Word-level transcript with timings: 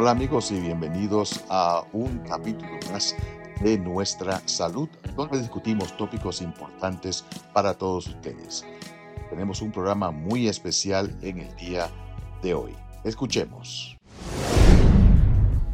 Hola 0.00 0.12
amigos 0.12 0.50
y 0.50 0.58
bienvenidos 0.58 1.44
a 1.50 1.84
un 1.92 2.20
capítulo 2.20 2.70
más 2.90 3.14
de 3.62 3.76
nuestra 3.76 4.40
salud, 4.46 4.88
donde 5.14 5.38
discutimos 5.38 5.94
tópicos 5.98 6.40
importantes 6.40 7.22
para 7.52 7.74
todos 7.74 8.06
ustedes. 8.06 8.64
Tenemos 9.28 9.60
un 9.60 9.70
programa 9.70 10.10
muy 10.10 10.48
especial 10.48 11.14
en 11.20 11.40
el 11.40 11.54
día 11.56 11.90
de 12.42 12.54
hoy. 12.54 12.72
Escuchemos. 13.04 13.98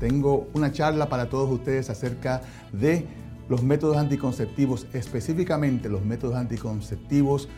Tengo 0.00 0.48
una 0.54 0.72
charla 0.72 1.08
para 1.08 1.28
todos 1.28 1.48
ustedes 1.48 1.88
acerca 1.88 2.42
de 2.72 3.06
los 3.48 3.62
métodos 3.62 3.96
anticonceptivos, 3.96 4.88
específicamente 4.92 5.88
los 5.88 6.04
métodos 6.04 6.34
anticonceptivos 6.34 7.48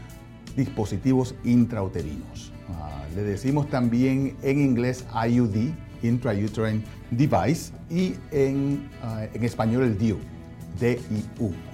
dispositivos 0.55 1.35
intrauterinos. 1.45 2.53
Ah, 2.69 3.05
le 3.15 3.23
decimos 3.23 3.71
también 3.71 4.37
en 4.43 4.61
inglés 4.61 5.07
IUD, 5.27 5.73
Intrauterine 6.03 6.83
Device, 7.11 7.73
y 7.91 8.15
en, 8.31 8.91
ah, 9.03 9.27
en 9.33 9.45
español 9.45 9.85
el 9.85 9.99
DIU. 9.99 10.19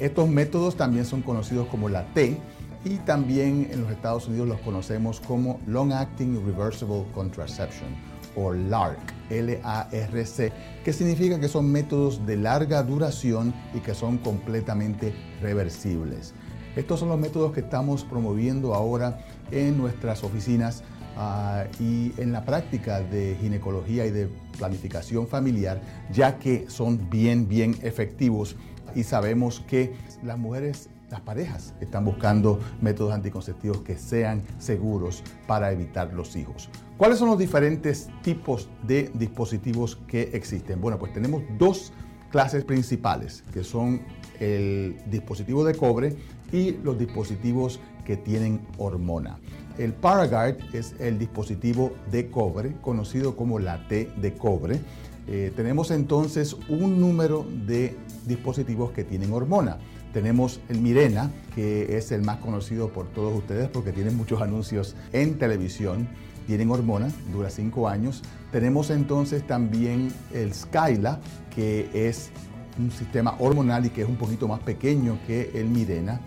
Estos 0.01 0.29
métodos 0.29 0.77
también 0.77 1.05
son 1.05 1.21
conocidos 1.21 1.67
como 1.69 1.89
la 1.89 2.07
T 2.15 2.39
y 2.85 2.97
también 2.99 3.69
en 3.71 3.83
los 3.83 3.91
Estados 3.91 4.29
Unidos 4.29 4.49
los 4.49 4.61
conocemos 4.61 5.21
como 5.21 5.61
Long 5.67 5.93
Acting 5.93 6.45
Reversible 6.47 7.05
Contraception 7.15 7.91
o 8.37 8.53
LARC, 8.53 8.99
L-A-R-C, 9.31 10.53
que 10.85 10.93
significa 10.93 11.39
que 11.39 11.49
son 11.49 11.71
métodos 11.71 12.27
de 12.27 12.37
larga 12.37 12.83
duración 12.83 13.55
y 13.75 13.81
que 13.81 13.95
son 13.95 14.19
completamente 14.19 15.15
reversibles. 15.41 16.35
Estos 16.75 17.01
son 17.01 17.11
los 17.11 17.19
métodos 17.19 17.53
que 17.53 17.61
estamos 17.61 18.05
promoviendo 18.05 18.75
ahora 18.75 19.19
en 19.53 19.79
nuestras 19.79 20.25
oficinas 20.25 20.83
ah, 21.17 21.65
y 21.81 22.13
en 22.19 22.33
la 22.33 22.45
práctica 22.45 23.01
de 23.01 23.37
ginecología 23.41 24.07
y 24.07 24.11
de 24.11 24.29
planificación 24.59 25.27
familiar, 25.27 25.81
ya 26.13 26.39
que 26.39 26.67
son 26.69 27.11
bien, 27.11 27.49
bien 27.49 27.77
efectivos 27.83 28.57
y 28.95 29.03
sabemos 29.03 29.61
que 29.67 29.95
las 30.23 30.39
mujeres 30.39 30.89
las 31.11 31.21
parejas 31.21 31.75
están 31.81 32.05
buscando 32.05 32.59
métodos 32.81 33.15
anticonceptivos 33.15 33.83
que 33.83 33.97
sean 33.97 34.43
seguros 34.59 35.23
para 35.47 35.71
evitar 35.71 36.13
los 36.13 36.35
hijos. 36.35 36.69
¿Cuáles 36.97 37.19
son 37.19 37.29
los 37.29 37.39
diferentes 37.39 38.09
tipos 38.23 38.69
de 38.83 39.11
dispositivos 39.15 39.97
que 40.09 40.23
existen? 40.33 40.81
Bueno, 40.81 40.99
pues 40.99 41.13
tenemos 41.13 41.43
dos 41.57 41.93
clases 42.31 42.65
principales, 42.65 43.45
que 43.53 43.63
son 43.63 44.03
el 44.41 44.97
dispositivo 45.09 45.65
de 45.65 45.77
cobre 45.77 46.17
y 46.53 46.73
los 46.83 46.99
dispositivos 46.99 47.79
que 48.05 48.17
tienen 48.17 48.61
hormona. 48.79 49.39
El 49.79 49.93
Paragard 49.93 50.57
es 50.73 50.95
el 51.01 51.19
dispositivo 51.19 51.93
de 52.11 52.31
cobre, 52.31 52.77
conocido 52.81 53.35
como 53.37 53.59
la 53.59 53.89
T 53.89 54.11
de 54.17 54.35
cobre. 54.35 54.81
Eh, 55.27 55.53
tenemos 55.57 55.91
entonces 55.91 56.55
un 56.69 57.01
número 57.01 57.47
de 57.67 57.97
dispositivos 58.27 58.93
que 58.93 59.03
tienen 59.03 59.33
hormona. 59.33 59.79
Tenemos 60.13 60.61
el 60.69 60.81
Mirena, 60.81 61.33
que 61.57 61.97
es 61.97 62.13
el 62.13 62.23
más 62.23 62.39
conocido 62.39 62.91
por 62.91 63.07
todos 63.07 63.37
ustedes 63.37 63.69
porque 63.69 63.91
tiene 63.91 64.11
muchos 64.11 64.41
anuncios 64.43 64.95
en 65.13 65.39
televisión. 65.39 66.09
Tienen 66.47 66.71
hormona, 66.71 67.09
dura 67.33 67.51
5 67.51 67.89
años. 67.89 68.23
Tenemos 68.53 68.91
entonces 68.91 69.45
también 69.45 70.13
el 70.33 70.55
Skyla, 70.55 71.19
que 71.53 71.89
es 71.95 72.31
un 72.79 72.93
sistema 72.93 73.35
hormonal 73.41 73.87
y 73.87 73.91
que 73.91 74.03
es 74.03 74.09
un 74.09 74.17
poquito 74.17 74.47
más 74.47 74.61
pequeño 74.61 75.19
que 75.27 75.51
el 75.55 75.67
Mirena. 75.67 76.21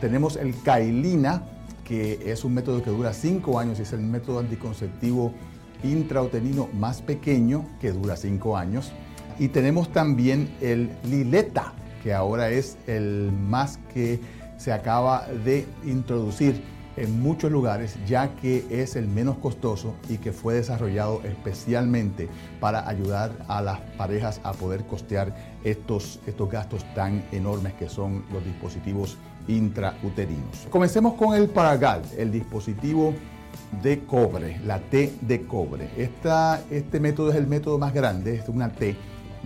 Tenemos 0.00 0.36
el 0.36 0.54
Kailina, 0.62 1.42
que 1.84 2.32
es 2.32 2.44
un 2.44 2.54
método 2.54 2.82
que 2.82 2.90
dura 2.90 3.12
5 3.12 3.58
años 3.58 3.78
y 3.78 3.82
es 3.82 3.92
el 3.92 4.00
método 4.00 4.40
anticonceptivo 4.40 5.32
intrauterino 5.82 6.68
más 6.72 7.02
pequeño 7.02 7.66
que 7.80 7.92
dura 7.92 8.16
5 8.16 8.56
años. 8.56 8.92
Y 9.38 9.48
tenemos 9.48 9.92
también 9.92 10.54
el 10.60 10.90
Lileta, 11.04 11.72
que 12.02 12.14
ahora 12.14 12.50
es 12.50 12.78
el 12.86 13.30
más 13.32 13.78
que 13.92 14.20
se 14.56 14.72
acaba 14.72 15.26
de 15.44 15.66
introducir 15.84 16.62
en 16.96 17.20
muchos 17.20 17.50
lugares, 17.50 17.96
ya 18.06 18.34
que 18.36 18.64
es 18.70 18.96
el 18.96 19.08
menos 19.08 19.38
costoso 19.38 19.94
y 20.08 20.18
que 20.18 20.32
fue 20.32 20.54
desarrollado 20.54 21.22
especialmente 21.24 22.28
para 22.60 22.88
ayudar 22.88 23.32
a 23.48 23.60
las 23.62 23.80
parejas 23.98 24.40
a 24.44 24.52
poder 24.52 24.84
costear 24.84 25.34
estos, 25.64 26.20
estos 26.26 26.48
gastos 26.50 26.84
tan 26.94 27.24
enormes 27.32 27.72
que 27.74 27.88
son 27.88 28.24
los 28.32 28.44
dispositivos 28.44 29.18
intrauterinos. 29.48 30.66
Comencemos 30.70 31.14
con 31.14 31.34
el 31.34 31.48
Paragal, 31.48 32.02
el 32.16 32.32
dispositivo 32.32 33.14
de 33.82 34.04
cobre, 34.04 34.60
la 34.64 34.78
T 34.78 35.14
de 35.20 35.46
cobre. 35.46 35.90
este 35.96 37.00
método 37.00 37.30
es 37.30 37.36
el 37.36 37.46
método 37.46 37.78
más 37.78 37.92
grande, 37.92 38.36
es 38.36 38.48
una 38.48 38.70
T 38.70 38.96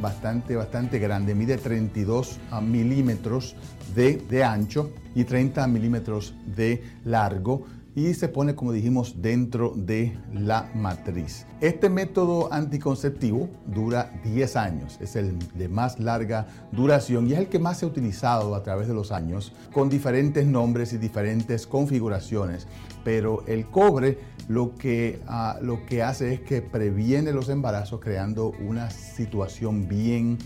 bastante, 0.01 0.57
bastante 0.57 0.99
grande, 0.99 1.35
mide 1.35 1.59
32 1.59 2.39
milímetros 2.63 3.57
de, 3.95 4.17
de 4.17 4.45
ancho 4.45 4.91
y 5.15 5.25
30 5.25 5.67
milímetros 5.67 6.35
de 6.47 6.83
largo 7.05 7.67
y 7.99 8.15
se 8.15 8.29
pone, 8.29 8.55
como 8.55 8.71
dijimos, 8.71 9.21
dentro 9.21 9.73
de 9.75 10.17
la 10.33 10.71
matriz. 10.73 11.47
Este 11.61 11.91
método 11.91 12.53
anticonceptivo 12.53 13.49
dura 13.67 14.13
10 14.23 14.55
años, 14.55 14.99
es 15.01 15.17
el 15.17 15.37
de 15.57 15.69
más 15.69 15.99
larga 15.99 16.47
duración 16.71 17.27
y 17.27 17.33
es 17.33 17.41
el 17.41 17.49
que 17.49 17.59
más 17.59 17.79
se 17.79 17.87
ha 17.87 17.89
utilizado 17.89 18.55
a 18.55 18.63
través 18.63 18.87
de 18.87 18.95
los 18.95 19.11
años 19.11 19.53
con 19.73 19.89
diferentes 19.89 20.47
nombres 20.47 20.93
y 20.93 20.99
diferentes 20.99 21.67
configuraciones. 21.67 22.69
Pero 23.03 23.43
el 23.49 23.67
cobre 23.67 24.19
lo 24.47 24.77
que, 24.77 25.21
ah, 25.27 25.59
lo 25.61 25.85
que 25.85 26.05
hace 26.05 26.35
es 26.35 26.41
que 26.41 26.63
previene 26.63 27.33
los 27.33 27.49
embarazos 27.49 27.99
creando 27.99 28.53
una 28.65 28.91
situación 28.91 29.89
bien 29.89 30.39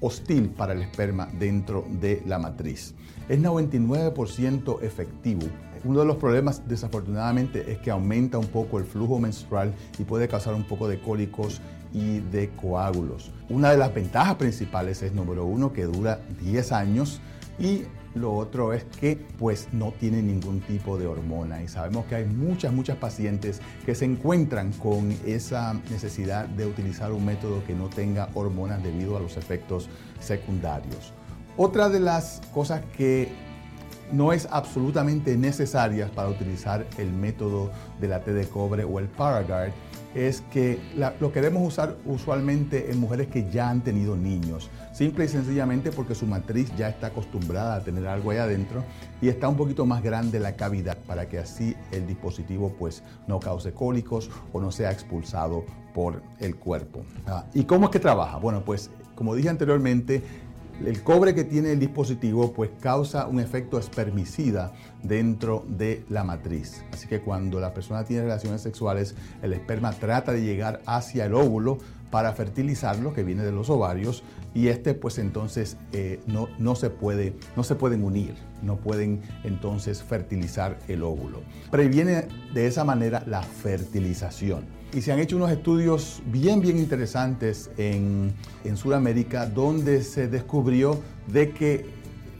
hostil 0.00 0.50
para 0.50 0.74
el 0.74 0.82
esperma 0.82 1.28
dentro 1.38 1.86
de 1.88 2.22
la 2.26 2.38
matriz. 2.38 2.94
Es 3.30 3.40
99% 3.40 4.82
efectivo 4.82 5.46
uno 5.84 6.00
de 6.00 6.06
los 6.06 6.16
problemas, 6.16 6.68
desafortunadamente, 6.68 7.72
es 7.72 7.78
que 7.78 7.90
aumenta 7.90 8.38
un 8.38 8.46
poco 8.46 8.78
el 8.78 8.84
flujo 8.84 9.18
menstrual 9.18 9.74
y 9.98 10.04
puede 10.04 10.28
causar 10.28 10.54
un 10.54 10.64
poco 10.64 10.88
de 10.88 11.00
cólicos 11.00 11.60
y 11.92 12.20
de 12.20 12.50
coágulos. 12.50 13.32
Una 13.48 13.70
de 13.70 13.78
las 13.78 13.92
ventajas 13.92 14.36
principales 14.36 15.02
es, 15.02 15.12
número 15.12 15.44
uno, 15.44 15.72
que 15.72 15.84
dura 15.84 16.20
10 16.40 16.72
años 16.72 17.20
y 17.58 17.84
lo 18.14 18.34
otro 18.34 18.72
es 18.72 18.84
que 18.84 19.16
pues 19.38 19.68
no 19.72 19.92
tiene 19.92 20.20
ningún 20.20 20.60
tipo 20.60 20.98
de 20.98 21.06
hormona 21.06 21.62
y 21.62 21.68
sabemos 21.68 22.06
que 22.06 22.16
hay 22.16 22.24
muchas, 22.24 22.72
muchas 22.72 22.96
pacientes 22.96 23.60
que 23.86 23.94
se 23.94 24.04
encuentran 24.04 24.72
con 24.72 25.12
esa 25.24 25.74
necesidad 25.90 26.48
de 26.48 26.66
utilizar 26.66 27.12
un 27.12 27.24
método 27.24 27.62
que 27.64 27.74
no 27.74 27.88
tenga 27.88 28.28
hormonas 28.34 28.82
debido 28.82 29.16
a 29.16 29.20
los 29.20 29.36
efectos 29.36 29.88
secundarios. 30.18 31.12
Otra 31.56 31.88
de 31.88 32.00
las 32.00 32.40
cosas 32.52 32.82
que 32.96 33.28
no 34.12 34.32
es 34.32 34.48
absolutamente 34.50 35.36
necesaria 35.36 36.10
para 36.14 36.28
utilizar 36.28 36.86
el 36.98 37.12
método 37.12 37.70
de 38.00 38.08
la 38.08 38.20
T 38.20 38.32
de 38.32 38.46
cobre 38.46 38.84
o 38.84 38.98
el 38.98 39.06
Paragard 39.06 39.72
es 40.14 40.42
que 40.52 40.80
lo 41.20 41.32
queremos 41.32 41.66
usar 41.66 41.96
usualmente 42.04 42.90
en 42.90 42.98
mujeres 42.98 43.28
que 43.28 43.48
ya 43.48 43.70
han 43.70 43.82
tenido 43.82 44.16
niños, 44.16 44.68
simple 44.92 45.26
y 45.26 45.28
sencillamente 45.28 45.92
porque 45.92 46.14
su 46.14 46.26
matriz 46.26 46.72
ya 46.76 46.88
está 46.88 47.08
acostumbrada 47.08 47.76
a 47.76 47.84
tener 47.84 48.06
algo 48.08 48.32
ahí 48.32 48.38
adentro 48.38 48.82
y 49.22 49.28
está 49.28 49.48
un 49.48 49.56
poquito 49.56 49.86
más 49.86 50.02
grande 50.02 50.40
la 50.40 50.56
cavidad 50.56 50.98
para 51.06 51.28
que 51.28 51.38
así 51.38 51.76
el 51.92 52.06
dispositivo 52.06 52.74
pues 52.76 53.04
no 53.28 53.38
cause 53.38 53.72
cólicos 53.72 54.30
o 54.52 54.60
no 54.60 54.72
sea 54.72 54.90
expulsado 54.90 55.64
por 55.94 56.22
el 56.40 56.56
cuerpo. 56.56 57.04
Ah, 57.26 57.44
¿Y 57.54 57.64
cómo 57.64 57.86
es 57.86 57.90
que 57.90 58.00
trabaja? 58.00 58.38
Bueno, 58.38 58.64
pues 58.64 58.90
como 59.14 59.34
dije 59.34 59.48
anteriormente, 59.48 60.22
el 60.84 61.02
cobre 61.02 61.34
que 61.34 61.44
tiene 61.44 61.72
el 61.72 61.78
dispositivo 61.78 62.52
pues 62.52 62.70
causa 62.80 63.26
un 63.26 63.40
efecto 63.40 63.78
espermicida 63.78 64.72
dentro 65.02 65.64
de 65.68 66.04
la 66.08 66.24
matriz. 66.24 66.84
Así 66.92 67.06
que 67.06 67.20
cuando 67.20 67.60
la 67.60 67.74
persona 67.74 68.04
tiene 68.04 68.22
relaciones 68.22 68.62
sexuales, 68.62 69.14
el 69.42 69.52
esperma 69.52 69.92
trata 69.92 70.32
de 70.32 70.42
llegar 70.42 70.80
hacia 70.86 71.26
el 71.26 71.34
óvulo 71.34 71.78
para 72.10 72.32
fertilizarlo, 72.32 73.12
que 73.12 73.22
viene 73.22 73.42
de 73.42 73.52
los 73.52 73.70
ovarios, 73.70 74.22
y 74.54 74.68
este 74.68 74.94
pues 74.94 75.18
entonces 75.18 75.76
eh, 75.92 76.20
no, 76.26 76.48
no, 76.58 76.74
se 76.74 76.90
puede, 76.90 77.34
no 77.56 77.62
se 77.62 77.74
pueden 77.74 78.02
unir, 78.02 78.34
no 78.62 78.76
pueden 78.76 79.22
entonces 79.44 80.02
fertilizar 80.02 80.78
el 80.88 81.02
óvulo. 81.02 81.40
Previene 81.70 82.26
de 82.52 82.66
esa 82.66 82.84
manera 82.84 83.22
la 83.26 83.42
fertilización 83.42 84.80
y 84.92 85.02
se 85.02 85.12
han 85.12 85.20
hecho 85.20 85.36
unos 85.36 85.50
estudios 85.50 86.20
bien, 86.26 86.60
bien 86.60 86.78
interesantes 86.78 87.70
en, 87.76 88.32
en 88.64 88.76
Sudamérica 88.76 89.46
donde 89.46 90.02
se 90.02 90.26
descubrió 90.26 91.00
de 91.28 91.50
que 91.50 91.86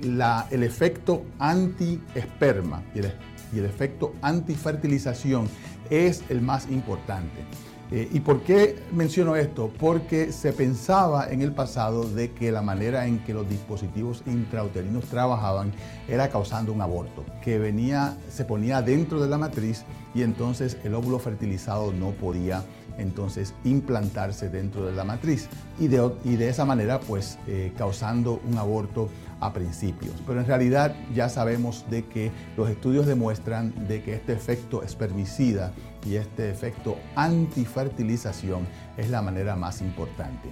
la, 0.03 0.49
el 0.51 0.65
efecto 0.65 1.25
anti-esperma 1.39 2.83
y 2.95 3.01
el, 3.01 3.13
y 3.53 3.59
el 3.59 3.67
efecto 3.67 4.15
antifertilización 4.23 5.49
es 5.91 6.25
el 6.29 6.41
más 6.41 6.69
importante. 6.71 7.45
Eh, 7.93 8.09
¿Y 8.13 8.21
por 8.21 8.43
qué 8.43 8.79
menciono 8.93 9.35
esto? 9.35 9.69
Porque 9.79 10.31
se 10.31 10.53
pensaba 10.53 11.29
en 11.29 11.43
el 11.43 11.53
pasado 11.53 12.05
de 12.05 12.31
que 12.31 12.53
la 12.53 12.63
manera 12.63 13.07
en 13.07 13.19
que 13.19 13.35
los 13.35 13.49
dispositivos 13.49 14.23
intrauterinos 14.27 15.07
trabajaban 15.07 15.73
era 16.07 16.29
causando 16.29 16.73
un 16.73 16.83
aborto, 16.83 17.25
que 17.43 17.59
venía, 17.59 18.17
se 18.29 18.45
ponía 18.45 18.81
dentro 18.81 19.21
de 19.21 19.29
la 19.29 19.39
matriz 19.39 19.85
y 20.15 20.23
entonces 20.23 20.77
el 20.85 20.95
óvulo 20.95 21.19
fertilizado 21.19 21.93
no 21.93 22.11
podía 22.13 22.63
entonces 23.01 23.55
implantarse 23.65 24.49
dentro 24.49 24.87
de 24.87 24.93
la 24.93 25.05
matriz 25.05 25.49
y 25.79 25.89
de, 25.89 26.11
y 26.25 26.37
de 26.37 26.49
esa 26.49 26.65
manera 26.65 27.01
pues 27.01 27.39
eh, 27.47 27.73
causando 27.77 28.41
un 28.49 28.59
aborto 28.59 29.09
a 29.41 29.53
principios. 29.53 30.15
Pero 30.27 30.41
en 30.41 30.47
realidad 30.47 30.95
ya 31.15 31.29
sabemos 31.29 31.85
de 31.91 32.05
que 32.05 32.31
los 32.57 32.69
estudios 32.69 33.07
demuestran 33.07 33.89
de 33.89 34.03
que 34.03 34.15
este 34.15 34.33
efecto 34.33 34.83
espermicida 34.83 35.73
y 36.07 36.17
este 36.17 36.51
efecto 36.51 36.97
antifertilización 37.17 38.67
es 38.97 39.11
la 39.11 39.23
manera 39.23 39.57
más 39.57 39.81
importante. 39.81 40.49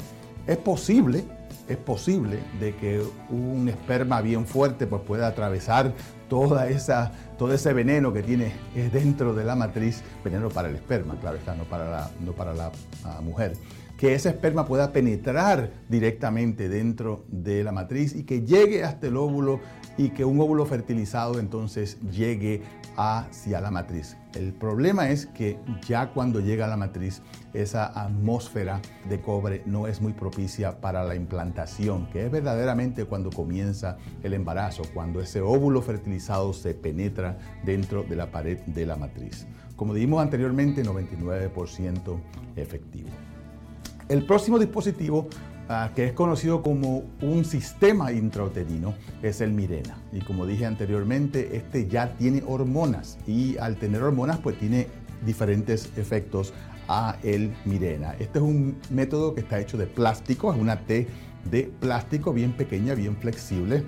Es 0.48 0.56
posible, 0.56 1.24
es 1.68 1.76
posible 1.76 2.38
de 2.58 2.74
que 2.74 3.02
un 3.28 3.68
esperma 3.68 4.22
bien 4.22 4.46
fuerte 4.46 4.86
pues 4.86 5.02
pueda 5.02 5.26
atravesar 5.26 5.92
toda 6.30 6.70
esa, 6.70 7.12
todo 7.36 7.52
ese 7.52 7.74
veneno 7.74 8.14
que 8.14 8.22
tiene 8.22 8.54
dentro 8.90 9.34
de 9.34 9.44
la 9.44 9.54
matriz, 9.54 10.02
veneno 10.24 10.48
para 10.48 10.70
el 10.70 10.76
esperma, 10.76 11.20
claro 11.20 11.36
está, 11.36 11.54
no 11.54 11.64
para 11.64 11.90
la, 11.90 12.10
no 12.24 12.32
para 12.32 12.54
la 12.54 12.72
mujer. 13.22 13.52
Que 13.98 14.14
ese 14.14 14.30
esperma 14.30 14.64
pueda 14.64 14.90
penetrar 14.90 15.70
directamente 15.90 16.70
dentro 16.70 17.26
de 17.28 17.62
la 17.62 17.72
matriz 17.72 18.14
y 18.14 18.24
que 18.24 18.46
llegue 18.46 18.84
hasta 18.84 19.08
el 19.08 19.18
óvulo 19.18 19.60
y 19.98 20.10
que 20.10 20.24
un 20.24 20.40
óvulo 20.40 20.64
fertilizado 20.64 21.38
entonces 21.40 21.98
llegue 22.10 22.62
hacia 22.98 23.60
la 23.60 23.70
matriz. 23.70 24.16
El 24.34 24.52
problema 24.52 25.08
es 25.08 25.26
que 25.26 25.56
ya 25.86 26.10
cuando 26.10 26.40
llega 26.40 26.64
a 26.64 26.68
la 26.68 26.76
matriz, 26.76 27.22
esa 27.54 27.86
atmósfera 27.86 28.80
de 29.08 29.20
cobre 29.20 29.62
no 29.66 29.86
es 29.86 30.00
muy 30.00 30.12
propicia 30.12 30.80
para 30.80 31.04
la 31.04 31.14
implantación, 31.14 32.08
que 32.10 32.26
es 32.26 32.30
verdaderamente 32.30 33.04
cuando 33.04 33.30
comienza 33.30 33.98
el 34.24 34.34
embarazo, 34.34 34.82
cuando 34.92 35.20
ese 35.20 35.40
óvulo 35.40 35.80
fertilizado 35.80 36.52
se 36.52 36.74
penetra 36.74 37.38
dentro 37.64 38.02
de 38.02 38.16
la 38.16 38.32
pared 38.32 38.58
de 38.66 38.84
la 38.84 38.96
matriz. 38.96 39.46
Como 39.76 39.94
dijimos 39.94 40.20
anteriormente, 40.20 40.84
99% 40.84 42.20
efectivo. 42.56 43.10
El 44.08 44.26
próximo 44.26 44.58
dispositivo 44.58 45.28
ah, 45.68 45.90
que 45.94 46.04
es 46.04 46.12
conocido 46.12 46.62
como 46.62 47.04
un 47.20 47.44
sistema 47.44 48.12
intrauterino 48.12 48.94
es 49.22 49.40
el 49.40 49.52
Mirena. 49.52 49.96
Y 50.12 50.20
como 50.20 50.46
dije 50.46 50.66
anteriormente, 50.66 51.56
este 51.56 51.88
ya 51.88 52.14
tiene 52.16 52.42
hormonas 52.46 53.18
y 53.26 53.56
al 53.58 53.76
tener 53.76 54.02
hormonas 54.02 54.38
pues 54.38 54.58
tiene 54.58 54.86
diferentes 55.24 55.90
efectos 55.96 56.52
a 56.88 57.16
el 57.22 57.54
Mirena. 57.64 58.14
Este 58.18 58.38
es 58.38 58.44
un 58.44 58.76
método 58.90 59.34
que 59.34 59.42
está 59.42 59.60
hecho 59.60 59.76
de 59.76 59.86
plástico, 59.86 60.52
es 60.52 60.58
una 60.58 60.80
T 60.80 61.06
de 61.50 61.70
plástico 61.80 62.32
bien 62.32 62.52
pequeña, 62.52 62.94
bien 62.94 63.16
flexible. 63.16 63.84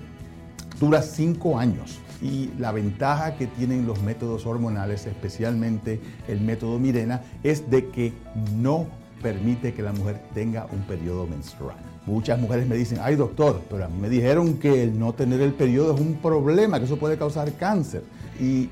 Dura 0.79 1.01
5 1.01 1.59
años 1.59 1.99
y 2.21 2.51
la 2.57 2.71
ventaja 2.71 3.35
que 3.35 3.47
tienen 3.47 3.85
los 3.85 4.01
métodos 4.01 4.45
hormonales, 4.45 5.05
especialmente 5.05 5.99
el 6.27 6.41
método 6.41 6.79
Mirena, 6.79 7.21
es 7.43 7.69
de 7.69 7.89
que 7.89 8.13
no 8.55 8.87
permite 9.21 9.73
que 9.73 9.81
la 9.81 9.93
mujer 9.93 10.21
tenga 10.33 10.67
un 10.71 10.81
periodo 10.81 11.27
menstrual. 11.27 11.77
Muchas 12.05 12.39
mujeres 12.39 12.67
me 12.67 12.75
dicen, 12.75 12.99
ay 13.01 13.15
doctor, 13.15 13.61
pero 13.69 13.85
a 13.85 13.87
mí 13.87 13.99
me 13.99 14.09
dijeron 14.09 14.55
que 14.55 14.83
el 14.83 14.97
no 14.97 15.13
tener 15.13 15.41
el 15.41 15.53
periodo 15.53 15.93
es 15.93 16.01
un 16.01 16.15
problema, 16.15 16.79
que 16.79 16.85
eso 16.85 16.97
puede 16.97 17.17
causar 17.17 17.53
cáncer. 17.53 18.03
Y 18.39 18.69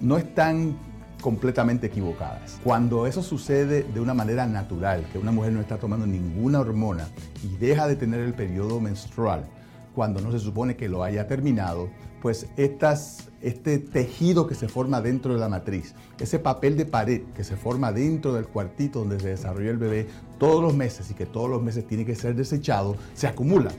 no 0.00 0.18
están 0.18 0.76
completamente 1.20 1.86
equivocadas. 1.86 2.58
Cuando 2.62 3.06
eso 3.06 3.22
sucede 3.22 3.82
de 3.82 4.00
una 4.00 4.12
manera 4.12 4.46
natural, 4.46 5.06
que 5.10 5.18
una 5.18 5.32
mujer 5.32 5.52
no 5.52 5.60
está 5.60 5.78
tomando 5.78 6.06
ninguna 6.06 6.60
hormona 6.60 7.08
y 7.42 7.56
deja 7.56 7.88
de 7.88 7.96
tener 7.96 8.20
el 8.20 8.34
periodo 8.34 8.78
menstrual, 8.80 9.46
cuando 9.94 10.20
no 10.20 10.32
se 10.32 10.40
supone 10.40 10.76
que 10.76 10.88
lo 10.88 11.04
haya 11.04 11.26
terminado, 11.26 11.88
pues 12.20 12.46
este 12.56 13.78
tejido 13.78 14.46
que 14.46 14.54
se 14.54 14.68
forma 14.68 15.00
dentro 15.00 15.34
de 15.34 15.40
la 15.40 15.48
matriz, 15.48 15.94
ese 16.18 16.38
papel 16.38 16.76
de 16.76 16.86
pared 16.86 17.22
que 17.34 17.44
se 17.44 17.56
forma 17.56 17.92
dentro 17.92 18.32
del 18.32 18.46
cuartito 18.46 19.00
donde 19.00 19.20
se 19.20 19.28
desarrolla 19.28 19.70
el 19.70 19.78
bebé 19.78 20.06
todos 20.38 20.62
los 20.62 20.74
meses 20.74 21.10
y 21.10 21.14
que 21.14 21.26
todos 21.26 21.50
los 21.50 21.62
meses 21.62 21.86
tiene 21.86 22.04
que 22.04 22.14
ser 22.14 22.34
desechado, 22.34 22.96
se 23.12 23.26
acumula. 23.26 23.70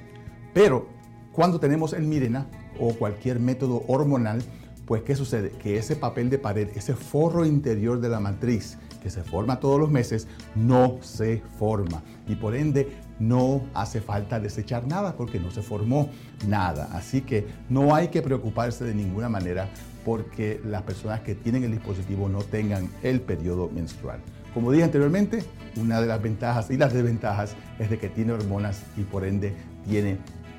Pero 0.54 0.88
cuando 1.32 1.60
tenemos 1.60 1.94
el 1.94 2.04
Mirena 2.04 2.48
o 2.80 2.94
cualquier 2.94 3.40
método 3.40 3.84
hormonal, 3.88 4.44
pues 4.86 5.02
¿qué 5.02 5.16
sucede? 5.16 5.50
Que 5.50 5.78
ese 5.78 5.96
papel 5.96 6.30
de 6.30 6.38
pared, 6.38 6.70
ese 6.76 6.96
forro 6.96 7.46
interior 7.46 8.00
de 8.00 8.10
la 8.10 8.20
matriz 8.20 8.78
que 9.02 9.10
se 9.10 9.24
forma 9.24 9.60
todos 9.60 9.80
los 9.80 9.90
meses, 9.92 10.28
no 10.56 10.98
se 11.02 11.42
forma. 11.58 12.04
Y 12.28 12.36
por 12.36 12.56
ende 12.56 12.90
no 13.20 13.64
hace 13.74 14.02
falta 14.02 14.40
desechar 14.40 14.88
nada 14.88 15.16
porque 15.16 15.40
no 15.40 15.52
se 15.52 15.62
formó 15.62 16.10
nada. 16.48 16.90
Así 16.94 17.22
que 17.22 17.48
no 17.70 17.96
hay 17.96 18.10
que 18.10 18.22
preocuparse 18.22 18.84
de 18.84 18.94
ninguna 18.94 19.30
manera 19.30 19.70
porque 20.04 20.62
las 20.64 20.84
personas 20.84 21.22
que 21.22 21.36
tienen 21.36 21.64
el 21.64 21.72
dispositivo 21.72 22.30
no 22.30 22.40
tengan 22.40 22.90
el 23.02 23.22
periodo 23.22 23.70
menstrual. 23.70 24.20
Como 24.54 24.72
dije 24.72 24.84
anteriormente, 24.84 25.44
una 25.76 26.00
de 26.00 26.08
las 26.08 26.22
ventajas 26.22 26.70
y 26.70 26.78
las 26.78 26.94
desventajas 26.94 27.56
es 27.80 27.90
de 27.90 27.98
que 27.98 28.10
tiene 28.10 28.32
hormonas 28.32 28.84
y 28.96 29.02
por 29.02 29.26
ende 29.26 29.54
tiene 29.88 30.18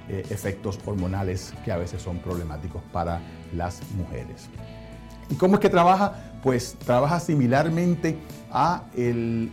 eh, 0.08 0.24
efectos 0.30 0.78
hormonales 0.84 1.54
que 1.64 1.72
a 1.72 1.76
veces 1.76 2.02
son 2.02 2.18
problemáticos 2.18 2.82
para 2.92 3.20
las 3.54 3.80
mujeres. 3.96 4.48
¿Y 5.30 5.34
cómo 5.34 5.54
es 5.54 5.60
que 5.60 5.70
trabaja? 5.70 6.14
Pues 6.42 6.76
trabaja 6.84 7.18
similarmente 7.20 8.18
a 8.52 8.84
el 8.96 9.50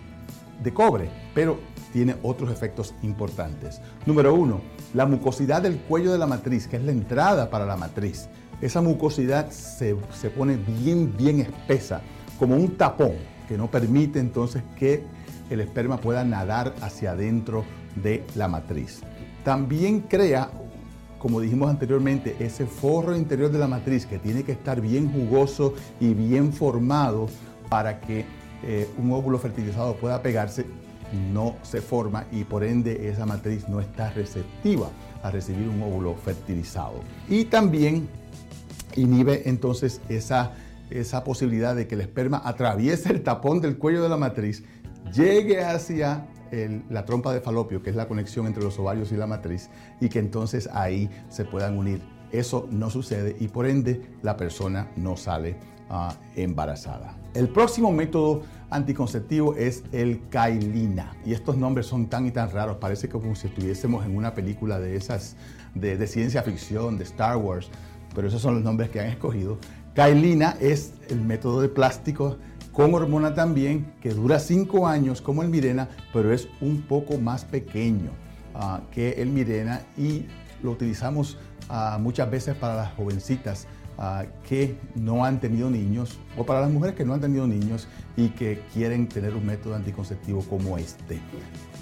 de 0.61 0.73
cobre, 0.73 1.09
pero 1.33 1.59
tiene 1.91 2.15
otros 2.23 2.51
efectos 2.51 2.93
importantes. 3.03 3.79
Número 4.05 4.33
uno, 4.33 4.61
la 4.93 5.05
mucosidad 5.05 5.61
del 5.61 5.77
cuello 5.77 6.11
de 6.11 6.17
la 6.17 6.27
matriz, 6.27 6.67
que 6.67 6.77
es 6.77 6.83
la 6.83 6.91
entrada 6.91 7.49
para 7.49 7.65
la 7.65 7.77
matriz. 7.77 8.27
Esa 8.61 8.81
mucosidad 8.81 9.51
se, 9.51 9.95
se 10.11 10.29
pone 10.29 10.57
bien, 10.57 11.15
bien 11.15 11.41
espesa, 11.41 12.01
como 12.39 12.55
un 12.55 12.77
tapón, 12.77 13.13
que 13.47 13.57
no 13.57 13.69
permite 13.69 14.19
entonces 14.19 14.63
que 14.77 15.03
el 15.49 15.59
esperma 15.61 15.97
pueda 15.97 16.23
nadar 16.23 16.73
hacia 16.81 17.11
adentro 17.11 17.63
de 17.95 18.23
la 18.35 18.47
matriz. 18.47 19.01
También 19.43 20.01
crea, 20.01 20.49
como 21.19 21.41
dijimos 21.41 21.69
anteriormente, 21.69 22.35
ese 22.39 22.65
forro 22.65 23.15
interior 23.15 23.51
de 23.51 23.59
la 23.59 23.67
matriz 23.67 24.05
que 24.05 24.17
tiene 24.17 24.43
que 24.43 24.53
estar 24.53 24.81
bien 24.81 25.11
jugoso 25.11 25.73
y 25.99 26.13
bien 26.13 26.53
formado 26.53 27.27
para 27.69 27.99
que 27.99 28.25
eh, 28.63 28.89
un 28.97 29.11
óvulo 29.11 29.37
fertilizado 29.39 29.95
pueda 29.95 30.21
pegarse 30.21 30.65
no 31.31 31.57
se 31.61 31.81
forma 31.81 32.25
y 32.31 32.43
por 32.43 32.63
ende 32.63 33.09
esa 33.09 33.25
matriz 33.25 33.67
no 33.69 33.79
está 33.79 34.09
receptiva 34.11 34.89
a 35.21 35.31
recibir 35.31 35.67
un 35.67 35.81
óvulo 35.81 36.15
fertilizado. 36.15 37.01
Y 37.29 37.45
también 37.45 38.07
inhibe 38.95 39.47
entonces 39.47 40.01
esa, 40.09 40.53
esa 40.89 41.23
posibilidad 41.23 41.75
de 41.75 41.87
que 41.87 41.95
el 41.95 42.01
esperma 42.01 42.41
atraviese 42.43 43.11
el 43.11 43.21
tapón 43.21 43.61
del 43.61 43.77
cuello 43.77 44.01
de 44.01 44.09
la 44.09 44.17
matriz, 44.17 44.63
llegue 45.13 45.63
hacia 45.63 46.27
la 46.89 47.03
trompa 47.03 47.33
de 47.33 47.41
falopio, 47.41 47.81
que 47.81 47.89
es 47.89 47.95
la 47.95 48.07
conexión 48.07 48.45
entre 48.45 48.63
los 48.63 48.77
ovarios 48.77 49.11
y 49.11 49.17
la 49.17 49.25
matriz, 49.25 49.69
y 49.99 50.09
que 50.09 50.19
entonces 50.19 50.69
ahí 50.71 51.09
se 51.29 51.45
puedan 51.45 51.77
unir. 51.77 52.01
Eso 52.31 52.67
no 52.71 52.89
sucede 52.89 53.35
y 53.39 53.47
por 53.47 53.65
ende 53.65 54.01
la 54.21 54.37
persona 54.37 54.91
no 54.95 55.17
sale 55.17 55.55
ah, 55.89 56.15
embarazada. 56.35 57.15
El 57.33 57.49
próximo 57.49 57.91
método 57.91 58.43
anticonceptivo 58.73 59.55
es 59.55 59.83
el 59.91 60.21
Kailina. 60.29 61.15
Y 61.25 61.33
estos 61.33 61.57
nombres 61.57 61.85
son 61.85 62.07
tan 62.07 62.25
y 62.25 62.31
tan 62.31 62.51
raros, 62.51 62.77
parece 62.77 63.07
como 63.07 63.35
si 63.35 63.47
estuviésemos 63.47 64.05
en 64.05 64.15
una 64.15 64.33
película 64.33 64.79
de 64.79 64.95
esas 64.95 65.35
de, 65.75 66.07
ciencia 66.07 66.43
ficción, 66.43 66.97
de 66.97 67.03
Star 67.03 67.37
Wars, 67.37 67.69
pero 68.13 68.27
esos 68.27 68.41
son 68.41 68.55
los 68.55 68.63
nombres 68.63 68.89
que 68.89 68.99
han 68.99 69.07
escogido. 69.07 69.57
Kailina 69.95 70.55
es 70.59 70.93
el 71.09 71.21
método 71.21 71.61
de 71.61 71.69
plástico 71.69 72.37
con 72.71 72.93
hormona 72.93 73.35
también, 73.35 73.93
que 74.01 74.09
dura 74.09 74.39
5 74.39 74.87
años 74.87 75.21
como 75.21 75.43
el 75.43 75.49
Mirena, 75.49 75.89
pero 76.11 76.33
es 76.33 76.47
un 76.59 76.81
poco 76.81 77.17
más 77.19 77.45
pequeño 77.45 78.09
ah, 78.55 78.81
que 78.91 79.21
el 79.21 79.29
Mirena 79.29 79.81
y 79.97 80.25
lo 80.63 80.71
utilizamos 80.71 81.37
ah, 81.69 81.99
muchas 82.01 82.29
veces 82.31 82.55
para 82.55 82.75
las 82.75 82.93
jovencitas 82.93 83.67
que 84.47 84.75
no 84.95 85.23
han 85.23 85.39
tenido 85.39 85.69
niños 85.69 86.17
o 86.37 86.45
para 86.45 86.61
las 86.61 86.71
mujeres 86.71 86.95
que 86.95 87.05
no 87.05 87.13
han 87.13 87.21
tenido 87.21 87.47
niños 87.47 87.87
y 88.17 88.29
que 88.29 88.61
quieren 88.73 89.07
tener 89.07 89.35
un 89.35 89.45
método 89.45 89.75
anticonceptivo 89.75 90.41
como 90.49 90.77
este. 90.77 91.19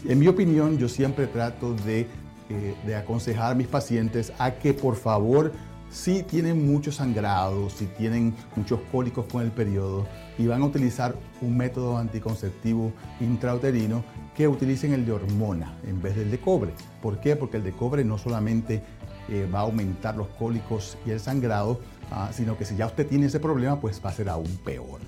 En 0.07 0.19
mi 0.19 0.27
opinión, 0.27 0.77
yo 0.77 0.89
siempre 0.89 1.27
trato 1.27 1.73
de, 1.73 2.07
eh, 2.49 2.95
aconsejar 2.95 3.53
a 3.53 3.55
mis 3.55 3.67
pacientes 3.67 4.33
a 4.37 4.51
que 4.51 4.73
por 4.73 4.95
favor 4.95 5.51
si 5.91 6.23
tienen 6.23 6.65
mucho 6.65 6.91
sangrado, 6.91 7.69
si 7.69 7.85
tienen 7.85 8.33
muchos 8.55 8.79
cólicos 8.91 9.25
con 9.25 9.41
el 9.41 9.51
periodo 9.51 10.07
y 10.37 10.47
van 10.47 10.61
a 10.61 10.65
utilizar 10.65 11.15
un 11.41 11.57
método 11.57 11.97
anticonceptivo 11.97 12.93
intrauterino, 13.19 14.03
que 14.35 14.47
utilicen 14.47 14.93
el 14.93 15.05
de 15.05 15.11
hormona 15.11 15.77
en 15.85 16.01
vez 16.01 16.15
del 16.15 16.31
de 16.31 16.39
cobre. 16.39 16.71
¿Por 17.01 17.19
qué? 17.19 17.35
Porque 17.35 17.57
el 17.57 17.63
de 17.63 17.73
cobre 17.73 18.05
no 18.05 18.17
solamente 18.17 18.81
eh, 19.29 19.47
va 19.53 19.59
a 19.59 19.63
aumentar 19.63 20.15
los 20.15 20.27
cólicos 20.29 20.97
y 21.05 21.11
el 21.11 21.19
sangrado, 21.19 21.79
Ah, 22.11 22.29
sino 22.33 22.57
que 22.57 22.65
si 22.65 22.75
ya 22.75 22.87
usted 22.87 23.07
tiene 23.07 23.27
ese 23.27 23.39
problema, 23.39 23.79
pues 23.79 24.01
va 24.03 24.09
a 24.09 24.13
ser 24.13 24.27
aún 24.27 24.59
peor. 24.65 24.99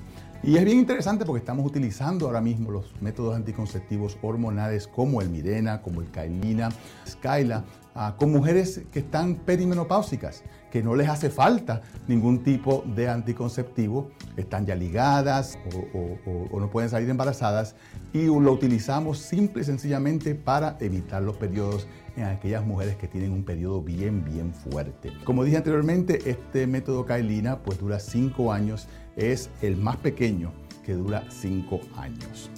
Y 0.42 0.58
es 0.58 0.66
bien 0.66 0.80
interesante 0.80 1.26
porque 1.26 1.40
estamos 1.40 1.66
utilizando 1.66 2.26
ahora 2.26 2.42
mismo 2.42 2.72
los 2.72 2.94
métodos 3.02 3.36
anticonceptivos 3.36 4.18
hormonales 4.22 4.88
como 4.88 5.22
el 5.22 5.30
Mirena, 5.30 5.82
como 5.82 6.02
el 6.02 6.12
Kailina, 6.12 6.70
Skyla, 7.08 7.64
ah, 7.96 8.16
con 8.18 8.32
mujeres 8.32 8.82
que 8.92 9.00
están 9.00 9.36
perimenopáusicas, 9.36 10.44
que 10.70 10.84
no 10.84 10.96
les 10.96 11.08
hace 11.08 11.30
falta 11.30 11.82
ningún 12.08 12.44
tipo 12.44 12.84
de 12.94 13.08
anticonceptivo, 13.08 14.12
están 14.36 14.66
ya 14.66 14.76
ligadas 14.76 15.58
o, 15.94 16.60
no 16.60 16.70
pueden 16.70 16.90
salir 16.90 17.10
embarazadas 17.10 17.76
y 18.12 18.26
lo 18.26 18.52
utilizamos 18.52 19.20
simple 19.20 19.62
y 19.62 19.66
sencillamente 19.66 20.36
para 20.36 20.78
evitar 20.80 21.22
los 21.22 21.38
periodos 21.38 21.88
en 22.16 22.26
aquellas 22.26 22.66
mujeres 22.66 22.96
que 22.96 23.08
tienen 23.08 23.32
un 23.32 23.44
periodo 23.44 23.82
bien, 23.82 24.24
bien 24.24 24.54
fuerte. 24.54 25.12
Como 25.24 25.44
dije 25.44 25.58
anteriormente, 25.58 26.30
este 26.30 26.68
método 26.68 27.06
Kailina 27.06 27.60
pues 27.60 27.80
dura 27.80 28.00
5 28.00 28.54
años 28.54 28.88
es 29.16 29.50
el 29.62 29.78
más 29.78 29.98
pequeño 29.98 30.54
que 30.86 30.94
dura 30.94 31.26
5 31.30 31.80
años. 31.96 32.52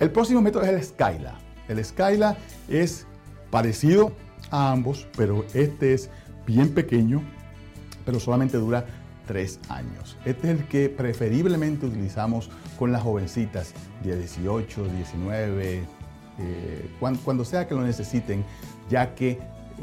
El 0.00 0.10
próximo 0.10 0.42
método 0.42 0.64
es 0.64 0.70
el 0.70 0.82
Skyla. 0.82 1.38
El 1.68 1.84
Skyla 1.84 2.36
es 2.68 3.06
parecido 3.50 4.12
a 4.50 4.72
ambos, 4.72 5.06
pero 5.16 5.44
este 5.54 5.94
es 5.94 6.10
bien 6.46 6.74
pequeño, 6.74 7.22
pero 8.04 8.20
solamente 8.20 8.56
dura 8.56 8.86
3 9.26 9.60
años. 9.68 10.16
Este 10.24 10.50
es 10.52 10.60
el 10.60 10.68
que 10.68 10.88
preferiblemente 10.88 11.86
utilizamos 11.86 12.50
con 12.78 12.92
las 12.92 13.02
jovencitas 13.02 13.72
de 14.04 14.16
18, 14.16 14.88
19, 14.88 15.84
cuando 17.24 17.44
sea 17.44 17.66
que 17.66 17.74
lo 17.74 17.82
necesiten, 17.82 18.44
ya 18.88 19.14
que 19.14 19.30
eh, 19.30 19.38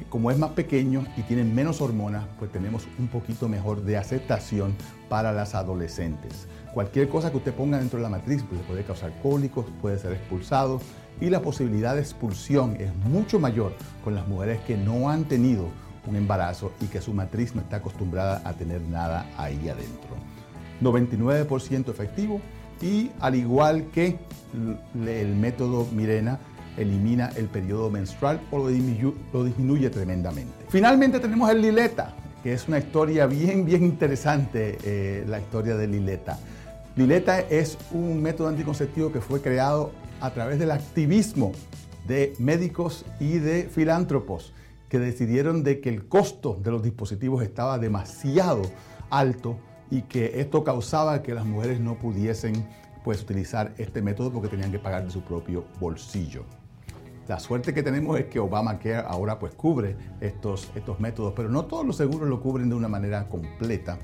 como 0.09 0.31
es 0.31 0.37
más 0.37 0.51
pequeño 0.51 1.05
y 1.17 1.21
tiene 1.21 1.43
menos 1.43 1.81
hormonas, 1.81 2.25
pues 2.39 2.51
tenemos 2.51 2.87
un 2.97 3.07
poquito 3.07 3.47
mejor 3.47 3.83
de 3.83 3.97
aceptación 3.97 4.75
para 5.09 5.31
las 5.31 5.55
adolescentes. 5.55 6.47
Cualquier 6.73 7.09
cosa 7.09 7.29
que 7.29 7.37
usted 7.37 7.53
ponga 7.53 7.77
dentro 7.77 7.99
de 7.99 8.03
la 8.03 8.09
matriz 8.09 8.43
pues, 8.49 8.61
puede 8.61 8.83
causar 8.83 9.13
cólicos, 9.21 9.65
puede 9.81 9.99
ser 9.99 10.13
expulsado 10.13 10.81
y 11.21 11.29
la 11.29 11.41
posibilidad 11.41 11.93
de 11.93 12.01
expulsión 12.01 12.75
es 12.79 12.93
mucho 12.95 13.39
mayor 13.39 13.73
con 14.03 14.15
las 14.15 14.27
mujeres 14.27 14.59
que 14.61 14.75
no 14.75 15.09
han 15.09 15.25
tenido 15.25 15.67
un 16.07 16.15
embarazo 16.15 16.71
y 16.81 16.87
que 16.87 17.01
su 17.01 17.13
matriz 17.13 17.55
no 17.55 17.61
está 17.61 17.77
acostumbrada 17.77 18.41
a 18.43 18.53
tener 18.53 18.81
nada 18.81 19.29
ahí 19.37 19.69
adentro. 19.69 20.15
99% 20.81 21.89
efectivo 21.89 22.41
y 22.81 23.11
al 23.19 23.35
igual 23.35 23.85
que 23.93 24.17
el 25.05 25.35
método 25.35 25.87
Mirena, 25.93 26.39
elimina 26.77 27.29
el 27.35 27.45
periodo 27.45 27.89
menstrual 27.89 28.41
o 28.51 28.59
lo 28.59 29.43
disminuye, 29.43 29.89
tremendamente. 29.89 30.53
Finalmente 30.69 31.19
tenemos 31.19 31.49
el 31.49 31.61
Lileta, 31.61 32.13
que 32.41 32.53
es 32.53 32.67
una 32.67 32.79
historia 32.79 33.25
bien, 33.25 33.65
bien 33.65 33.83
interesante, 33.83 34.77
eh, 34.83 35.25
la 35.27 35.39
historia 35.39 35.75
de 35.75 35.87
Lileta. 35.87 36.37
Lileta 36.95 37.39
es 37.39 37.77
un 37.91 38.21
método 38.21 38.49
anticonceptivo 38.49 39.11
que 39.11 39.21
fue 39.21 39.41
creado 39.41 39.91
a 40.21 40.31
través 40.31 40.59
del 40.59 40.71
activismo 40.71 41.51
de 42.07 42.33
médicos 42.37 43.05
y 43.19 43.39
de 43.39 43.63
filántropos 43.63 44.53
que 44.89 44.99
decidieron 44.99 45.63
de 45.63 45.79
que 45.79 45.89
el 45.89 46.07
costo 46.07 46.59
de 46.61 46.69
los 46.69 46.83
dispositivos 46.83 47.41
estaba 47.41 47.79
demasiado 47.79 48.61
alto 49.09 49.57
y 49.89 50.03
que 50.03 50.39
esto 50.39 50.63
causaba 50.63 51.23
que 51.23 51.33
las 51.33 51.45
mujeres 51.45 51.79
no 51.79 51.95
pudiesen 51.95 52.67
pues, 53.03 53.21
utilizar 53.21 53.73
este 53.77 54.01
método 54.01 54.31
porque 54.31 54.49
tenían 54.49 54.71
que 54.71 54.79
pagar 54.79 55.03
de 55.03 55.11
su 55.11 55.21
propio 55.21 55.65
bolsillo. 55.79 56.45
La 57.27 57.39
suerte 57.39 57.73
que 57.73 57.83
tenemos 57.83 58.19
es 58.19 58.25
que 58.25 58.39
Obamacare 58.39 59.05
ahora 59.07 59.39
pues 59.39 59.53
cubre 59.53 59.95
estos, 60.19 60.69
estos 60.75 60.99
métodos, 60.99 61.33
pero 61.35 61.49
no 61.49 61.65
todos 61.65 61.85
los 61.85 61.95
seguros 61.95 62.27
lo 62.27 62.41
cubren 62.41 62.69
de 62.69 62.75
una 62.75 62.89
manera 62.89 63.29
completa. 63.29 63.97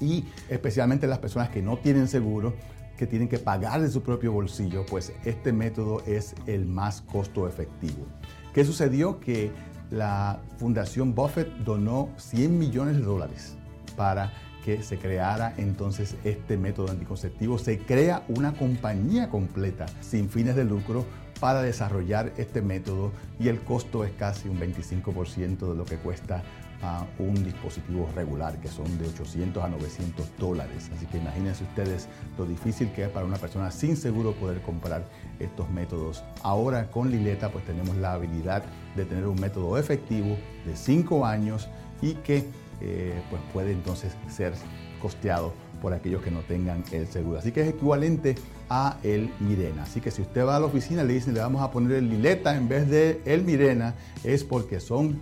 Y 0.00 0.24
especialmente 0.48 1.06
las 1.06 1.18
personas 1.18 1.48
que 1.48 1.60
no 1.60 1.78
tienen 1.78 2.06
seguro, 2.06 2.54
que 2.96 3.06
tienen 3.06 3.28
que 3.28 3.38
pagar 3.38 3.80
de 3.82 3.90
su 3.90 4.02
propio 4.02 4.32
bolsillo, 4.32 4.86
pues 4.86 5.12
este 5.24 5.52
método 5.52 6.02
es 6.06 6.34
el 6.46 6.66
más 6.66 7.02
costo 7.02 7.48
efectivo. 7.48 8.06
¿Qué 8.54 8.64
sucedió? 8.64 9.18
Que 9.18 9.50
la 9.90 10.40
Fundación 10.58 11.14
Buffett 11.14 11.48
donó 11.58 12.10
100 12.16 12.58
millones 12.58 12.96
de 12.96 13.02
dólares 13.02 13.56
para 13.96 14.32
que 14.64 14.82
se 14.82 14.98
creara 14.98 15.54
entonces 15.56 16.16
este 16.24 16.56
método 16.56 16.90
anticonceptivo. 16.90 17.58
Se 17.58 17.78
crea 17.78 18.24
una 18.28 18.52
compañía 18.52 19.30
completa 19.30 19.86
sin 20.00 20.28
fines 20.28 20.56
de 20.56 20.64
lucro 20.64 21.04
para 21.40 21.62
desarrollar 21.62 22.32
este 22.36 22.62
método 22.62 23.12
y 23.38 23.48
el 23.48 23.60
costo 23.60 24.04
es 24.04 24.12
casi 24.12 24.48
un 24.48 24.58
25% 24.58 25.70
de 25.70 25.74
lo 25.74 25.84
que 25.84 25.96
cuesta 25.96 26.42
ah, 26.82 27.06
un 27.18 27.34
dispositivo 27.44 28.08
regular, 28.14 28.58
que 28.60 28.68
son 28.68 28.98
de 28.98 29.08
800 29.08 29.62
a 29.62 29.68
900 29.68 30.36
dólares. 30.38 30.90
Así 30.96 31.06
que 31.06 31.18
imagínense 31.18 31.64
ustedes 31.64 32.08
lo 32.38 32.46
difícil 32.46 32.90
que 32.92 33.04
es 33.04 33.10
para 33.10 33.26
una 33.26 33.36
persona 33.36 33.70
sin 33.70 33.96
seguro 33.96 34.32
poder 34.32 34.62
comprar 34.62 35.04
estos 35.38 35.70
métodos. 35.70 36.24
Ahora 36.42 36.90
con 36.90 37.10
Lileta 37.10 37.50
pues 37.50 37.64
tenemos 37.64 37.96
la 37.96 38.14
habilidad 38.14 38.62
de 38.94 39.04
tener 39.04 39.26
un 39.26 39.40
método 39.40 39.78
efectivo 39.78 40.36
de 40.64 40.76
5 40.76 41.26
años 41.26 41.68
y 42.00 42.14
que 42.14 42.44
eh, 42.80 43.22
pues 43.30 43.42
puede 43.52 43.72
entonces 43.72 44.14
ser 44.28 44.52
costeado 45.00 45.52
por 45.80 45.92
aquellos 45.92 46.22
que 46.22 46.30
no 46.30 46.40
tengan 46.40 46.84
el 46.92 47.06
seguro. 47.06 47.38
Así 47.38 47.52
que 47.52 47.62
es 47.62 47.68
equivalente 47.68 48.34
a 48.68 48.98
el 49.02 49.30
Mirena. 49.40 49.84
Así 49.84 50.00
que 50.00 50.10
si 50.10 50.22
usted 50.22 50.44
va 50.44 50.56
a 50.56 50.60
la 50.60 50.66
oficina 50.66 51.02
y 51.02 51.06
le 51.06 51.14
dicen 51.14 51.34
le 51.34 51.40
vamos 51.40 51.62
a 51.62 51.70
poner 51.70 51.92
el 51.92 52.08
Lileta 52.08 52.56
en 52.56 52.68
vez 52.68 52.88
de 52.88 53.20
el 53.24 53.44
Mirena, 53.44 53.94
es 54.24 54.44
porque 54.44 54.80
son 54.80 55.20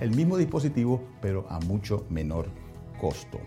el 0.00 0.10
mismo 0.10 0.36
dispositivo, 0.36 1.02
pero 1.20 1.46
a 1.48 1.60
mucho 1.60 2.04
menor 2.10 2.48
costo. 3.00 3.38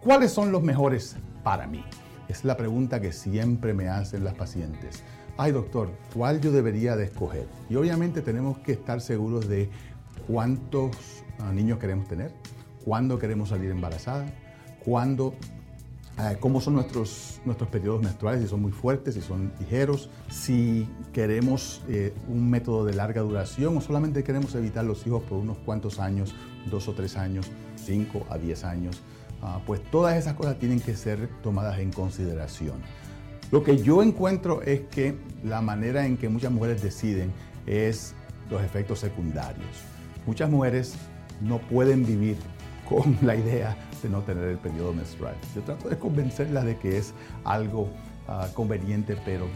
¿Cuáles 0.00 0.32
son 0.32 0.52
los 0.52 0.62
mejores 0.62 1.16
para 1.42 1.66
mí? 1.66 1.84
Es 2.28 2.44
la 2.44 2.56
pregunta 2.56 3.00
que 3.00 3.12
siempre 3.12 3.74
me 3.74 3.88
hacen 3.88 4.24
las 4.24 4.34
pacientes. 4.34 5.02
Ay 5.36 5.52
doctor, 5.52 5.90
¿cuál 6.14 6.40
yo 6.40 6.52
debería 6.52 6.94
de 6.94 7.04
escoger? 7.04 7.46
Y 7.70 7.76
obviamente 7.76 8.22
tenemos 8.22 8.58
que 8.58 8.72
estar 8.72 9.00
seguros 9.00 9.48
de 9.48 9.70
cuántos 10.26 10.90
ah, 11.38 11.52
niños 11.52 11.78
queremos 11.78 12.06
tener, 12.06 12.32
cuándo 12.84 13.18
queremos 13.18 13.48
salir 13.48 13.70
embarazada, 13.70 14.26
cuándo 14.84 15.34
cómo 16.40 16.60
son 16.60 16.74
nuestros, 16.74 17.40
nuestros 17.44 17.68
periodos 17.70 18.02
menstruales, 18.02 18.42
si 18.42 18.48
son 18.48 18.62
muy 18.62 18.72
fuertes, 18.72 19.14
si 19.14 19.20
son 19.20 19.52
ligeros, 19.58 20.10
si 20.30 20.88
queremos 21.12 21.82
eh, 21.88 22.14
un 22.28 22.48
método 22.48 22.84
de 22.84 22.94
larga 22.94 23.22
duración 23.22 23.76
o 23.76 23.80
solamente 23.80 24.22
queremos 24.22 24.54
evitar 24.54 24.84
los 24.84 25.06
hijos 25.06 25.22
por 25.22 25.38
unos 25.38 25.58
cuantos 25.58 25.98
años, 25.98 26.34
dos 26.70 26.88
o 26.88 26.92
tres 26.92 27.16
años, 27.16 27.50
cinco 27.76 28.26
a 28.30 28.38
diez 28.38 28.64
años, 28.64 29.00
ah, 29.42 29.60
pues 29.66 29.82
todas 29.90 30.16
esas 30.16 30.34
cosas 30.34 30.58
tienen 30.58 30.80
que 30.80 30.94
ser 30.94 31.28
tomadas 31.42 31.78
en 31.78 31.90
consideración. 31.90 32.76
Lo 33.50 33.62
que 33.62 33.78
yo 33.78 34.02
encuentro 34.02 34.62
es 34.62 34.80
que 34.82 35.18
la 35.44 35.60
manera 35.60 36.06
en 36.06 36.16
que 36.16 36.28
muchas 36.28 36.52
mujeres 36.52 36.82
deciden 36.82 37.32
es 37.66 38.14
los 38.50 38.62
efectos 38.62 39.00
secundarios. 39.00 39.68
Muchas 40.26 40.48
mujeres 40.48 40.94
no 41.40 41.58
pueden 41.58 42.06
vivir 42.06 42.36
con 42.88 43.18
la 43.22 43.36
idea 43.36 43.76
de 44.02 44.08
no 44.08 44.22
tener 44.22 44.44
el 44.44 44.58
periodo 44.58 44.92
menstrual. 44.92 45.34
Yo 45.54 45.62
trato 45.62 45.88
de 45.88 45.98
convencerlas 45.98 46.64
de 46.64 46.76
que 46.76 46.98
es 46.98 47.14
algo 47.44 47.88
ah, 48.28 48.48
conveniente, 48.54 49.16
pero 49.24 49.46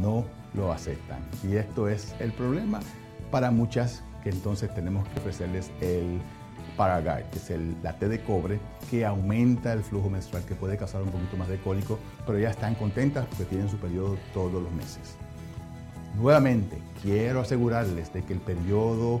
no 0.00 0.24
lo 0.54 0.72
aceptan. 0.72 1.20
Y 1.42 1.56
esto 1.56 1.88
es 1.88 2.14
el 2.20 2.32
problema 2.32 2.80
para 3.30 3.50
muchas 3.50 4.02
que 4.22 4.30
entonces 4.30 4.72
tenemos 4.74 5.06
que 5.08 5.18
ofrecerles 5.18 5.70
el 5.80 6.20
Paraguay, 6.76 7.24
que 7.30 7.38
es 7.38 7.50
el, 7.50 7.76
la 7.82 7.98
té 7.98 8.08
de 8.08 8.22
cobre, 8.22 8.58
que 8.90 9.04
aumenta 9.04 9.72
el 9.72 9.82
flujo 9.82 10.08
menstrual, 10.08 10.44
que 10.44 10.54
puede 10.54 10.76
causar 10.76 11.02
un 11.02 11.10
poquito 11.10 11.36
más 11.36 11.48
de 11.48 11.58
cólico, 11.58 11.98
pero 12.26 12.38
ya 12.38 12.50
están 12.50 12.74
contentas 12.74 13.26
porque 13.26 13.44
tienen 13.44 13.68
su 13.68 13.76
periodo 13.76 14.16
todos 14.32 14.62
los 14.62 14.72
meses. 14.72 15.16
Nuevamente, 16.16 16.78
quiero 17.02 17.40
asegurarles 17.40 18.12
de 18.12 18.22
que 18.22 18.34
el 18.34 18.40
periodo 18.40 19.20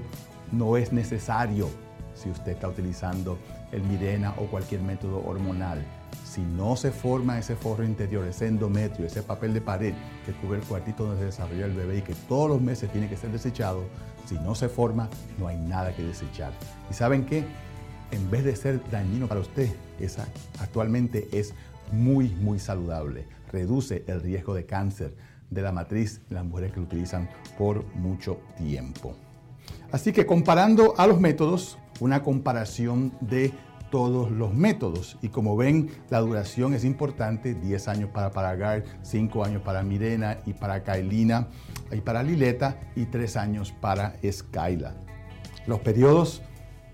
no 0.50 0.76
es 0.76 0.92
necesario 0.92 1.68
si 2.14 2.30
usted 2.30 2.52
está 2.52 2.68
utilizando 2.68 3.38
el 3.72 3.82
Mirena 3.82 4.34
o 4.38 4.46
cualquier 4.46 4.82
método 4.82 5.22
hormonal. 5.24 5.84
Si 6.24 6.40
no 6.40 6.76
se 6.76 6.92
forma 6.92 7.38
ese 7.38 7.56
forro 7.56 7.84
interior, 7.84 8.26
ese 8.26 8.46
endometrio, 8.46 9.06
ese 9.06 9.22
papel 9.22 9.52
de 9.52 9.60
pared 9.60 9.94
que 10.24 10.32
cubre 10.32 10.58
el 10.58 10.64
cuartito 10.64 11.04
donde 11.04 11.20
se 11.20 11.26
desarrolla 11.26 11.66
el 11.66 11.74
bebé 11.74 11.98
y 11.98 12.02
que 12.02 12.14
todos 12.28 12.48
los 12.48 12.60
meses 12.60 12.90
tiene 12.90 13.08
que 13.08 13.16
ser 13.16 13.30
desechado, 13.30 13.84
si 14.26 14.36
no 14.36 14.54
se 14.54 14.68
forma, 14.68 15.08
no 15.38 15.48
hay 15.48 15.56
nada 15.56 15.94
que 15.94 16.02
desechar. 16.02 16.52
¿Y 16.90 16.94
saben 16.94 17.24
qué? 17.24 17.44
En 18.12 18.30
vez 18.30 18.44
de 18.44 18.54
ser 18.54 18.80
dañino 18.90 19.26
para 19.26 19.40
usted, 19.40 19.70
esa 19.98 20.26
actualmente 20.60 21.28
es 21.32 21.54
muy, 21.92 22.28
muy 22.28 22.58
saludable. 22.58 23.26
Reduce 23.50 24.04
el 24.06 24.22
riesgo 24.22 24.54
de 24.54 24.66
cáncer 24.66 25.14
de 25.50 25.62
la 25.62 25.72
matriz 25.72 26.20
en 26.30 26.36
las 26.36 26.44
mujeres 26.44 26.72
que 26.72 26.80
lo 26.80 26.86
utilizan 26.86 27.28
por 27.58 27.84
mucho 27.94 28.38
tiempo. 28.56 29.16
Así 29.92 30.12
que 30.12 30.26
comparando 30.26 30.94
a 30.96 31.06
los 31.06 31.20
métodos, 31.20 31.78
una 32.00 32.22
comparación 32.22 33.12
de 33.20 33.52
todos 33.90 34.30
los 34.30 34.54
métodos. 34.54 35.18
Y 35.20 35.28
como 35.28 35.54
ven, 35.54 35.90
la 36.08 36.20
duración 36.20 36.72
es 36.72 36.82
importante, 36.82 37.54
10 37.54 37.88
años 37.88 38.10
para 38.10 38.30
Paraguay, 38.30 38.82
5 39.02 39.44
años 39.44 39.60
para 39.60 39.82
Mirena 39.82 40.38
y 40.46 40.54
para 40.54 40.82
Kailina 40.82 41.48
y 41.92 42.00
para 42.00 42.22
Lileta 42.22 42.80
y 42.96 43.04
3 43.04 43.36
años 43.36 43.70
para 43.70 44.16
Skyla. 44.24 44.94
Los 45.66 45.80
periodos 45.80 46.40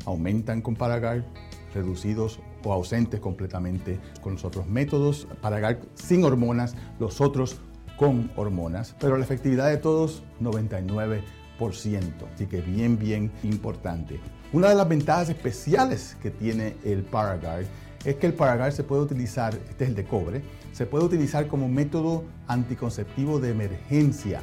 aumentan 0.04 0.60
con 0.60 0.74
Paraguay, 0.74 1.24
reducidos 1.72 2.40
o 2.64 2.72
ausentes 2.72 3.20
completamente 3.20 4.00
con 4.20 4.32
los 4.32 4.44
otros 4.44 4.66
métodos, 4.66 5.28
Paragard 5.40 5.78
sin 5.94 6.24
hormonas, 6.24 6.74
los 6.98 7.20
otros 7.20 7.60
con 7.96 8.32
hormonas, 8.34 8.96
pero 8.98 9.16
la 9.16 9.24
efectividad 9.24 9.70
de 9.70 9.76
todos 9.76 10.24
99%, 10.40 11.22
así 11.60 12.46
que 12.46 12.60
bien, 12.60 12.98
bien 12.98 13.30
importante. 13.42 14.20
Una 14.52 14.68
de 14.68 14.74
las 14.74 14.88
ventajas 14.88 15.28
especiales 15.28 16.16
que 16.22 16.30
tiene 16.30 16.76
el 16.84 17.02
Paragard 17.02 17.64
es 18.04 18.16
que 18.16 18.26
el 18.26 18.34
Paragard 18.34 18.72
se 18.72 18.84
puede 18.84 19.02
utilizar, 19.02 19.54
este 19.68 19.84
es 19.84 19.90
el 19.90 19.96
de 19.96 20.04
cobre, 20.04 20.42
se 20.72 20.86
puede 20.86 21.04
utilizar 21.04 21.48
como 21.48 21.68
método 21.68 22.24
anticonceptivo 22.46 23.40
de 23.40 23.50
emergencia 23.50 24.42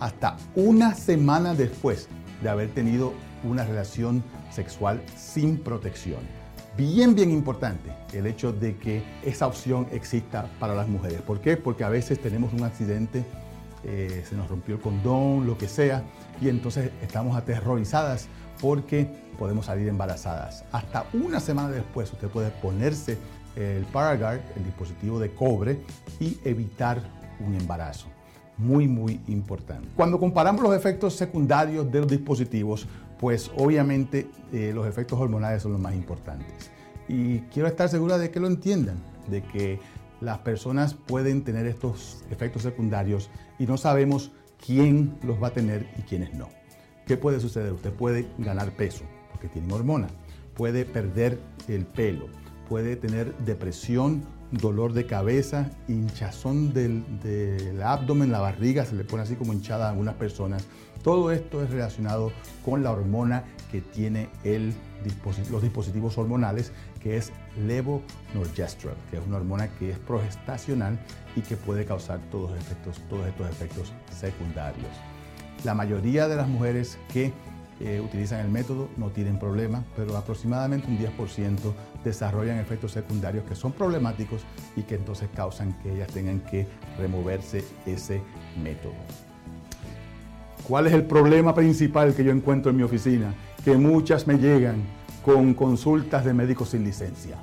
hasta 0.00 0.36
una 0.54 0.94
semana 0.94 1.54
después 1.54 2.08
de 2.42 2.48
haber 2.48 2.68
tenido 2.70 3.14
una 3.44 3.64
relación 3.64 4.22
sexual 4.50 5.02
sin 5.16 5.58
protección. 5.58 6.20
Bien, 6.76 7.14
bien 7.14 7.30
importante 7.30 7.90
el 8.12 8.26
hecho 8.26 8.52
de 8.52 8.76
que 8.76 9.02
esa 9.24 9.46
opción 9.46 9.86
exista 9.92 10.50
para 10.58 10.74
las 10.74 10.88
mujeres. 10.88 11.22
¿Por 11.22 11.40
qué? 11.40 11.56
Porque 11.56 11.84
a 11.84 11.88
veces 11.88 12.20
tenemos 12.20 12.52
un 12.52 12.64
accidente, 12.64 13.24
eh, 13.86 14.24
se 14.28 14.34
nos 14.34 14.48
rompió 14.48 14.74
el 14.74 14.80
condón, 14.80 15.46
lo 15.46 15.56
que 15.56 15.68
sea, 15.68 16.02
y 16.40 16.48
entonces 16.48 16.90
estamos 17.02 17.36
aterrorizadas 17.36 18.28
porque 18.60 19.08
podemos 19.38 19.66
salir 19.66 19.86
embarazadas. 19.88 20.64
Hasta 20.72 21.06
una 21.12 21.40
semana 21.40 21.70
después 21.70 22.12
usted 22.12 22.28
puede 22.28 22.50
ponerse 22.50 23.16
el 23.54 23.84
Paragard, 23.86 24.40
el 24.56 24.64
dispositivo 24.64 25.18
de 25.18 25.32
cobre, 25.32 25.78
y 26.20 26.38
evitar 26.44 27.00
un 27.40 27.54
embarazo. 27.54 28.08
Muy, 28.58 28.88
muy 28.88 29.20
importante. 29.28 29.88
Cuando 29.94 30.18
comparamos 30.18 30.62
los 30.62 30.74
efectos 30.74 31.14
secundarios 31.14 31.90
de 31.90 32.00
los 32.00 32.08
dispositivos, 32.08 32.86
pues 33.18 33.50
obviamente 33.56 34.28
eh, 34.52 34.72
los 34.74 34.86
efectos 34.86 35.18
hormonales 35.18 35.62
son 35.62 35.72
los 35.72 35.80
más 35.80 35.94
importantes. 35.94 36.70
Y 37.08 37.40
quiero 37.52 37.68
estar 37.68 37.88
segura 37.88 38.18
de 38.18 38.30
que 38.30 38.40
lo 38.40 38.46
entiendan, 38.46 38.96
de 39.28 39.42
que 39.42 39.78
las 40.20 40.38
personas 40.38 40.94
pueden 40.94 41.44
tener 41.44 41.66
estos 41.66 42.24
efectos 42.30 42.62
secundarios 42.62 43.30
y 43.58 43.66
no 43.66 43.76
sabemos 43.76 44.32
quién 44.64 45.18
los 45.22 45.42
va 45.42 45.48
a 45.48 45.52
tener 45.52 45.86
y 45.98 46.02
quiénes 46.02 46.34
no. 46.34 46.48
¿Qué 47.06 47.16
puede 47.16 47.40
suceder? 47.40 47.72
Usted 47.72 47.92
puede 47.92 48.26
ganar 48.38 48.72
peso 48.72 49.04
porque 49.30 49.48
tiene 49.48 49.72
hormona, 49.72 50.08
puede 50.54 50.84
perder 50.84 51.38
el 51.68 51.86
pelo, 51.86 52.26
puede 52.68 52.96
tener 52.96 53.36
depresión, 53.38 54.24
dolor 54.50 54.92
de 54.92 55.06
cabeza, 55.06 55.70
hinchazón 55.88 56.72
del, 56.72 57.04
del, 57.22 57.82
abdomen, 57.82 58.30
la 58.32 58.40
barriga 58.40 58.84
se 58.84 58.94
le 58.94 59.04
pone 59.04 59.22
así 59.22 59.34
como 59.34 59.52
hinchada 59.52 59.86
a 59.86 59.90
algunas 59.90 60.14
personas. 60.14 60.66
Todo 61.02 61.30
esto 61.30 61.62
es 61.62 61.70
relacionado 61.70 62.32
con 62.64 62.82
la 62.82 62.90
hormona 62.92 63.44
que 63.70 63.80
tiene 63.80 64.28
el 64.44 64.74
los 65.50 65.62
dispositivos 65.62 66.18
hormonales, 66.18 66.72
que 67.00 67.16
es 67.16 67.32
levonorgestrel, 67.66 68.94
que 69.10 69.18
es 69.18 69.26
una 69.26 69.36
hormona 69.36 69.68
que 69.68 69.90
es 69.90 69.98
progestacional 69.98 70.98
y 71.36 71.42
que 71.42 71.56
puede 71.56 71.84
causar 71.84 72.20
todos, 72.30 72.56
efectos, 72.58 73.00
todos 73.08 73.26
estos 73.26 73.48
efectos 73.48 73.92
secundarios. 74.10 74.90
La 75.64 75.74
mayoría 75.74 76.28
de 76.28 76.36
las 76.36 76.48
mujeres 76.48 76.98
que 77.12 77.32
eh, 77.78 78.00
utilizan 78.00 78.40
el 78.40 78.50
método 78.50 78.88
no 78.96 79.10
tienen 79.10 79.38
problema, 79.38 79.84
pero 79.94 80.16
aproximadamente 80.16 80.88
un 80.88 80.98
10% 80.98 81.58
desarrollan 82.02 82.58
efectos 82.58 82.92
secundarios 82.92 83.44
que 83.44 83.54
son 83.54 83.72
problemáticos 83.72 84.42
y 84.76 84.82
que 84.82 84.94
entonces 84.94 85.28
causan 85.34 85.74
que 85.82 85.92
ellas 85.92 86.08
tengan 86.08 86.40
que 86.40 86.66
removerse 86.98 87.64
ese 87.84 88.22
método. 88.62 88.94
¿Cuál 90.66 90.86
es 90.86 90.94
el 90.94 91.04
problema 91.04 91.54
principal 91.54 92.14
que 92.14 92.24
yo 92.24 92.32
encuentro 92.32 92.70
en 92.70 92.78
mi 92.78 92.82
oficina? 92.82 93.34
Que 93.62 93.76
muchas 93.76 94.26
me 94.26 94.38
llegan 94.38 94.82
con 95.22 95.52
consultas 95.52 96.24
de 96.24 96.32
médicos 96.32 96.70
sin 96.70 96.82
licencia. 96.82 97.36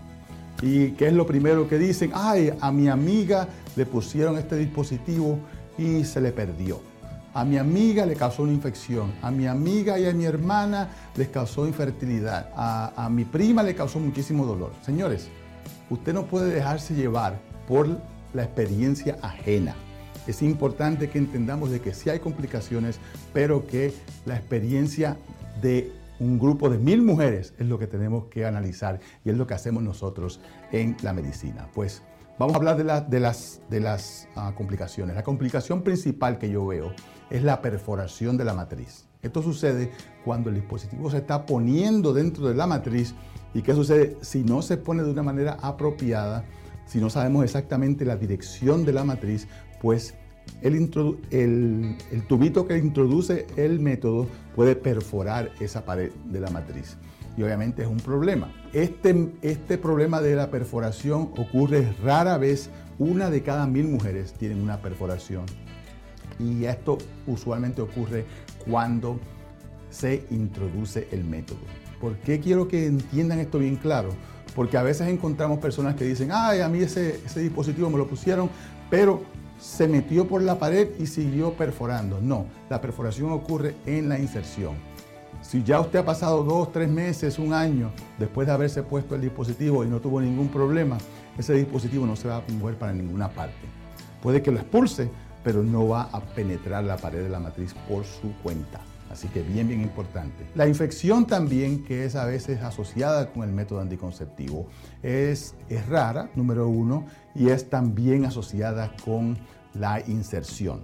¿Y 0.61 0.91
qué 0.91 1.07
es 1.07 1.13
lo 1.13 1.27
primero 1.27 1.67
que 1.67 1.77
dicen? 1.77 2.11
Ay, 2.13 2.51
a 2.59 2.71
mi 2.71 2.87
amiga 2.87 3.47
le 3.75 3.85
pusieron 3.85 4.37
este 4.37 4.55
dispositivo 4.55 5.37
y 5.77 6.03
se 6.05 6.21
le 6.21 6.31
perdió 6.31 6.92
a 7.33 7.43
mi 7.43 7.57
amiga 7.57 8.05
le 8.05 8.15
causó 8.15 8.43
una 8.43 8.53
infección, 8.53 9.13
a 9.21 9.31
mi 9.31 9.47
amiga 9.47 9.97
y 9.97 10.05
a 10.05 10.13
mi 10.13 10.25
hermana 10.25 10.89
les 11.15 11.29
causó 11.29 11.65
infertilidad, 11.65 12.49
a, 12.55 13.09
mi 13.09 13.25
prima 13.25 13.63
le 13.63 13.75
causó 13.75 13.99
muchísimo 13.99 14.45
dolor. 14.45 14.71
Señores, 14.81 15.29
usted 15.89 16.13
no 16.13 16.25
puede 16.25 16.53
dejarse 16.53 16.93
llevar 16.93 17.39
por 17.67 17.87
la 18.33 18.43
experiencia 18.43 19.17
ajena. 19.21 19.75
Es 20.27 20.41
importante 20.41 21.09
que 21.09 21.17
entendamos 21.17 21.71
de 21.71 21.81
que 21.81 21.93
sí 21.93 22.09
hay 22.09 22.19
complicaciones, 22.19 22.99
pero 23.33 23.65
que 23.67 23.93
la 24.25 24.35
experiencia 24.35 25.17
de 25.61 25.91
un 26.19 26.39
grupo 26.39 26.69
de 26.69 26.77
mil 26.77 27.01
mujeres 27.01 27.53
es 27.57 27.67
lo 27.67 27.79
que 27.79 27.87
tenemos 27.87 28.25
que 28.25 28.45
analizar 28.45 28.99
y 29.25 29.31
es 29.31 29.37
lo 29.37 29.47
que 29.47 29.55
hacemos 29.55 29.83
nosotros 29.83 30.39
en 30.71 30.95
la 31.01 31.13
medicina. 31.13 31.67
Pues 31.73 32.03
vamos 32.37 32.55
a 32.55 32.57
hablar 32.57 32.77
de, 32.77 33.19
las, 33.19 33.61
las 33.69 34.27
ah, 34.35 34.53
complicaciones. 34.55 35.15
La 35.15 35.23
complicación 35.23 35.81
principal 35.83 36.37
que 36.37 36.49
yo 36.49 36.65
veo 36.65 36.93
es 37.29 37.43
la 37.43 37.61
perforación 37.61 38.37
de 38.37 38.45
la 38.45 38.53
matriz. 38.53 39.07
Esto 39.21 39.41
sucede 39.41 39.91
cuando 40.25 40.49
el 40.49 40.55
dispositivo 40.55 41.09
se 41.09 41.17
está 41.17 41.45
poniendo 41.45 42.13
dentro 42.13 42.47
de 42.47 42.55
la 42.55 42.67
matriz 42.67 43.15
y 43.53 43.61
qué 43.61 43.73
sucede 43.73 44.17
si 44.21 44.43
no 44.43 44.61
se 44.61 44.77
pone 44.77 45.03
de 45.03 45.11
una 45.11 45.23
manera 45.23 45.57
apropiada, 45.61 46.43
si 46.85 46.99
no 46.99 47.09
sabemos 47.09 47.43
exactamente 47.43 48.03
la 48.03 48.17
dirección 48.17 48.83
de 48.83 48.93
la 48.93 49.03
matriz, 49.03 49.47
pues 49.81 50.15
el, 50.61 51.97
tubito 52.27 52.65
que 52.65 52.77
introduce 52.77 53.47
el 53.57 53.79
método 53.79 54.27
puede 54.55 54.75
perforar 54.75 55.51
esa 55.59 55.83
pared 55.83 56.11
de 56.25 56.39
la 56.39 56.49
matriz. 56.49 56.97
Y 57.35 57.43
obviamente 57.43 57.81
es 57.81 57.87
un 57.87 57.97
problema. 57.97 58.53
Este, 58.73 59.31
este 59.41 59.77
problema 59.77 60.21
de 60.21 60.35
la 60.35 60.51
perforación 60.51 61.31
ocurre 61.37 61.93
rara 62.03 62.37
vez. 62.37 62.69
Una 62.99 63.29
de 63.29 63.41
cada 63.41 63.65
mil 63.65 63.87
mujeres 63.87 64.33
tienen 64.33 64.61
una 64.61 64.77
perforación 64.77 65.45
y 66.39 66.65
esto 66.65 66.97
usualmente 67.27 67.81
ocurre 67.81 68.25
cuando 68.65 69.19
se 69.89 70.25
introduce 70.31 71.07
el 71.11 71.23
método. 71.23 71.59
¿Por 71.99 72.17
qué 72.17 72.39
quiero 72.39 72.67
que 72.67 72.85
entiendan 72.85 73.39
esto 73.39 73.59
bien 73.59 73.75
claro? 73.75 74.09
Porque 74.55 74.77
a 74.77 74.83
veces 74.83 75.07
encontramos 75.07 75.59
personas 75.59 75.95
que 75.95 76.05
dicen, 76.05 76.29
ay, 76.31 76.61
a 76.61 76.69
mí 76.69 76.79
ese, 76.79 77.19
ese 77.25 77.41
dispositivo 77.41 77.89
me 77.89 77.97
lo 77.97 78.07
pusieron, 78.07 78.49
pero 78.89 79.23
se 79.63 79.87
metió 79.87 80.27
por 80.27 80.41
la 80.41 80.59
pared 80.59 80.89
y 80.99 81.07
siguió 81.07 81.53
perforando. 81.53 82.19
No, 82.19 82.47
la 82.69 82.81
perforación 82.81 83.31
ocurre 83.31 83.75
en 83.85 84.09
la 84.09 84.19
inserción. 84.19 84.75
Si 85.41 85.63
ya 85.63 85.79
usted 85.79 85.99
ha 85.99 86.05
pasado 86.05 86.43
dos, 86.43 86.73
tres 86.73 86.89
meses, 86.89 87.39
un 87.39 87.53
año 87.53 87.91
después 88.19 88.45
de 88.45 88.53
haberse 88.53 88.83
puesto 88.83 89.15
el 89.15 89.21
dispositivo 89.21 89.85
y 89.85 89.87
no 89.87 90.01
tuvo 90.01 90.19
ningún 90.19 90.49
problema, 90.49 90.97
ese 91.37 91.53
dispositivo 91.53 92.05
no 92.05 92.17
se 92.17 92.27
va 92.27 92.37
a 92.37 92.43
mover 92.51 92.75
para 92.75 92.91
ninguna 92.91 93.29
parte. 93.29 93.65
Puede 94.21 94.41
que 94.41 94.51
lo 94.51 94.59
expulse, 94.59 95.09
pero 95.45 95.63
no 95.63 95.87
va 95.87 96.09
a 96.11 96.19
penetrar 96.19 96.83
la 96.83 96.97
pared 96.97 97.23
de 97.23 97.29
la 97.29 97.39
matriz 97.39 97.73
por 97.87 98.03
su 98.03 98.33
cuenta. 98.43 98.81
Así 99.13 99.27
que 99.27 99.43
bien, 99.43 99.67
bien 99.67 99.81
importante. 99.81 100.45
La 100.55 100.67
infección 100.67 101.27
también, 101.27 101.85
que 101.85 102.03
es 102.03 102.15
a 102.15 102.25
veces 102.25 102.61
asociada 102.63 103.31
con 103.31 103.43
el 103.43 103.53
método 103.53 103.79
anticonceptivo, 103.79 104.67
es, 105.03 105.55
es 105.69 105.87
rara, 105.87 106.31
número 106.35 106.67
uno, 106.67 107.05
y 107.35 107.49
es 107.49 107.69
también 107.69 108.25
asociada 108.25 108.91
con 109.03 109.37
la 109.73 110.01
inserción. 110.07 110.81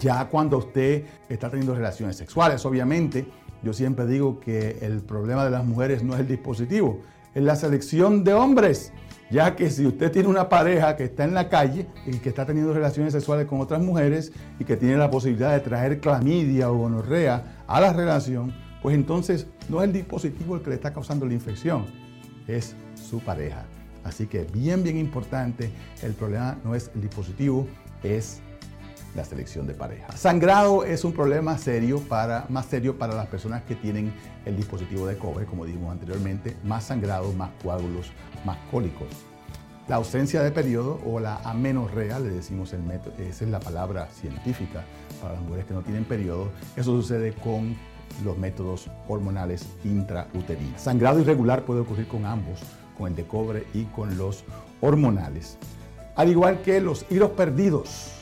Ya 0.00 0.28
cuando 0.28 0.58
usted 0.58 1.04
está 1.28 1.48
teniendo 1.48 1.74
relaciones 1.74 2.16
sexuales, 2.16 2.64
obviamente, 2.66 3.26
yo 3.62 3.72
siempre 3.72 4.06
digo 4.06 4.40
que 4.40 4.78
el 4.82 5.00
problema 5.00 5.44
de 5.44 5.50
las 5.50 5.64
mujeres 5.64 6.02
no 6.02 6.14
es 6.14 6.20
el 6.20 6.28
dispositivo, 6.28 7.00
es 7.34 7.42
la 7.42 7.56
selección 7.56 8.24
de 8.24 8.34
hombres 8.34 8.92
ya 9.30 9.56
que 9.56 9.70
si 9.70 9.86
usted 9.86 10.12
tiene 10.12 10.28
una 10.28 10.48
pareja 10.48 10.96
que 10.96 11.04
está 11.04 11.24
en 11.24 11.34
la 11.34 11.48
calle 11.48 11.86
y 12.06 12.18
que 12.18 12.28
está 12.28 12.46
teniendo 12.46 12.72
relaciones 12.72 13.12
sexuales 13.12 13.46
con 13.46 13.60
otras 13.60 13.82
mujeres 13.82 14.32
y 14.58 14.64
que 14.64 14.76
tiene 14.76 14.96
la 14.96 15.10
posibilidad 15.10 15.52
de 15.52 15.60
traer 15.60 16.00
clamidia 16.00 16.70
o 16.70 16.76
gonorrea 16.76 17.64
a 17.66 17.80
la 17.80 17.92
relación, 17.92 18.54
pues 18.82 18.94
entonces 18.94 19.46
no 19.68 19.82
es 19.82 19.88
el 19.88 19.92
dispositivo 19.92 20.54
el 20.56 20.62
que 20.62 20.70
le 20.70 20.76
está 20.76 20.92
causando 20.92 21.26
la 21.26 21.34
infección, 21.34 21.86
es 22.46 22.76
su 22.94 23.18
pareja. 23.18 23.64
Así 24.06 24.28
que 24.28 24.44
bien, 24.44 24.84
bien 24.84 24.98
importante, 24.98 25.70
el 26.02 26.12
problema 26.14 26.56
no 26.64 26.76
es 26.76 26.92
el 26.94 27.02
dispositivo, 27.02 27.66
es 28.04 28.40
la 29.16 29.24
selección 29.24 29.66
de 29.66 29.74
pareja. 29.74 30.16
Sangrado 30.16 30.84
es 30.84 31.04
un 31.04 31.12
problema 31.12 31.58
serio 31.58 32.00
para, 32.00 32.46
más 32.48 32.66
serio 32.66 32.96
para 32.98 33.14
las 33.14 33.26
personas 33.26 33.62
que 33.62 33.74
tienen 33.74 34.12
el 34.44 34.56
dispositivo 34.56 35.06
de 35.06 35.16
cobre, 35.16 35.44
como 35.46 35.64
dijimos 35.64 35.90
anteriormente, 35.90 36.56
más 36.62 36.84
sangrado, 36.84 37.32
más 37.32 37.50
coágulos, 37.62 38.12
más 38.44 38.58
cólicos. 38.70 39.08
La 39.88 39.96
ausencia 39.96 40.42
de 40.42 40.52
periodo 40.52 41.00
o 41.04 41.18
la 41.18 41.38
amenorrea, 41.38 42.20
le 42.20 42.28
decimos 42.28 42.72
el 42.74 42.82
método, 42.82 43.14
esa 43.18 43.44
es 43.44 43.50
la 43.50 43.60
palabra 43.60 44.08
científica 44.08 44.84
para 45.20 45.34
las 45.34 45.42
mujeres 45.42 45.64
que 45.64 45.74
no 45.74 45.82
tienen 45.82 46.04
periodo, 46.04 46.50
eso 46.76 46.92
sucede 47.00 47.32
con 47.32 47.76
los 48.24 48.38
métodos 48.38 48.88
hormonales 49.08 49.66
intrauterinos. 49.84 50.80
Sangrado 50.80 51.20
irregular 51.20 51.64
puede 51.64 51.80
ocurrir 51.80 52.06
con 52.06 52.24
ambos, 52.24 52.60
con 52.96 53.08
el 53.08 53.16
de 53.16 53.26
cobre 53.26 53.64
y 53.74 53.84
con 53.84 54.16
los 54.16 54.44
hormonales. 54.80 55.58
Al 56.14 56.30
igual 56.30 56.62
que 56.62 56.80
los 56.80 57.06
hilos 57.10 57.30
perdidos, 57.30 58.16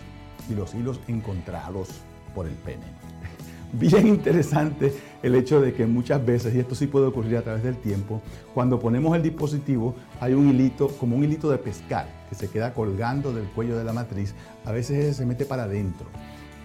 y 0.50 0.54
los 0.54 0.74
hilos 0.74 1.00
encontrados 1.08 1.88
por 2.34 2.46
el 2.46 2.54
pene. 2.54 2.84
bien 3.72 4.06
interesante 4.06 4.94
el 5.22 5.34
hecho 5.34 5.60
de 5.60 5.72
que 5.72 5.86
muchas 5.86 6.24
veces, 6.24 6.54
y 6.54 6.60
esto 6.60 6.74
sí 6.74 6.86
puede 6.86 7.06
ocurrir 7.06 7.36
a 7.36 7.42
través 7.42 7.62
del 7.62 7.76
tiempo, 7.76 8.20
cuando 8.52 8.78
ponemos 8.78 9.16
el 9.16 9.22
dispositivo 9.22 9.94
hay 10.20 10.34
un 10.34 10.48
hilito, 10.50 10.88
como 10.88 11.16
un 11.16 11.24
hilito 11.24 11.50
de 11.50 11.58
pescar, 11.58 12.06
que 12.28 12.34
se 12.34 12.48
queda 12.48 12.74
colgando 12.74 13.32
del 13.32 13.46
cuello 13.46 13.76
de 13.76 13.84
la 13.84 13.92
matriz, 13.92 14.34
a 14.64 14.72
veces 14.72 15.16
se 15.16 15.26
mete 15.26 15.44
para 15.44 15.64
adentro. 15.64 16.06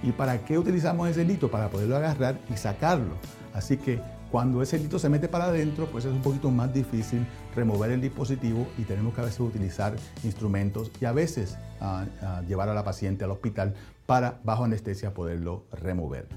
¿Y 0.01 0.11
para 0.11 0.45
qué 0.45 0.57
utilizamos 0.57 1.09
ese 1.09 1.23
hilito? 1.23 1.51
Para 1.51 1.69
poderlo 1.69 1.97
agarrar 1.97 2.39
y 2.49 2.55
sacarlo. 2.55 3.15
Así 3.53 3.75
que 3.75 3.99
cuando 4.31 4.61
ese 4.61 4.77
hilito 4.77 4.99
se 4.99 5.09
mete 5.09 5.27
para 5.27 5.45
adentro, 5.45 5.87
pues 5.87 6.05
es 6.05 6.11
un 6.11 6.21
poquito 6.21 6.51
más 6.51 6.73
difícil 6.73 7.25
remover 7.55 7.91
el 7.91 8.01
dispositivo 8.01 8.67
y 8.77 8.83
tenemos 8.83 9.13
que 9.13 9.21
a 9.21 9.25
veces 9.25 9.39
utilizar 9.39 9.95
instrumentos 10.23 10.91
y 11.01 11.05
a 11.05 11.11
veces 11.11 11.57
ah, 11.81 12.05
ah, 12.21 12.41
llevar 12.47 12.69
a 12.69 12.73
la 12.73 12.83
paciente 12.83 13.23
al 13.23 13.31
hospital 13.31 13.73
para 14.05 14.39
bajo 14.43 14.63
anestesia 14.63 15.13
poderlo 15.13 15.65
remover. 15.71 16.27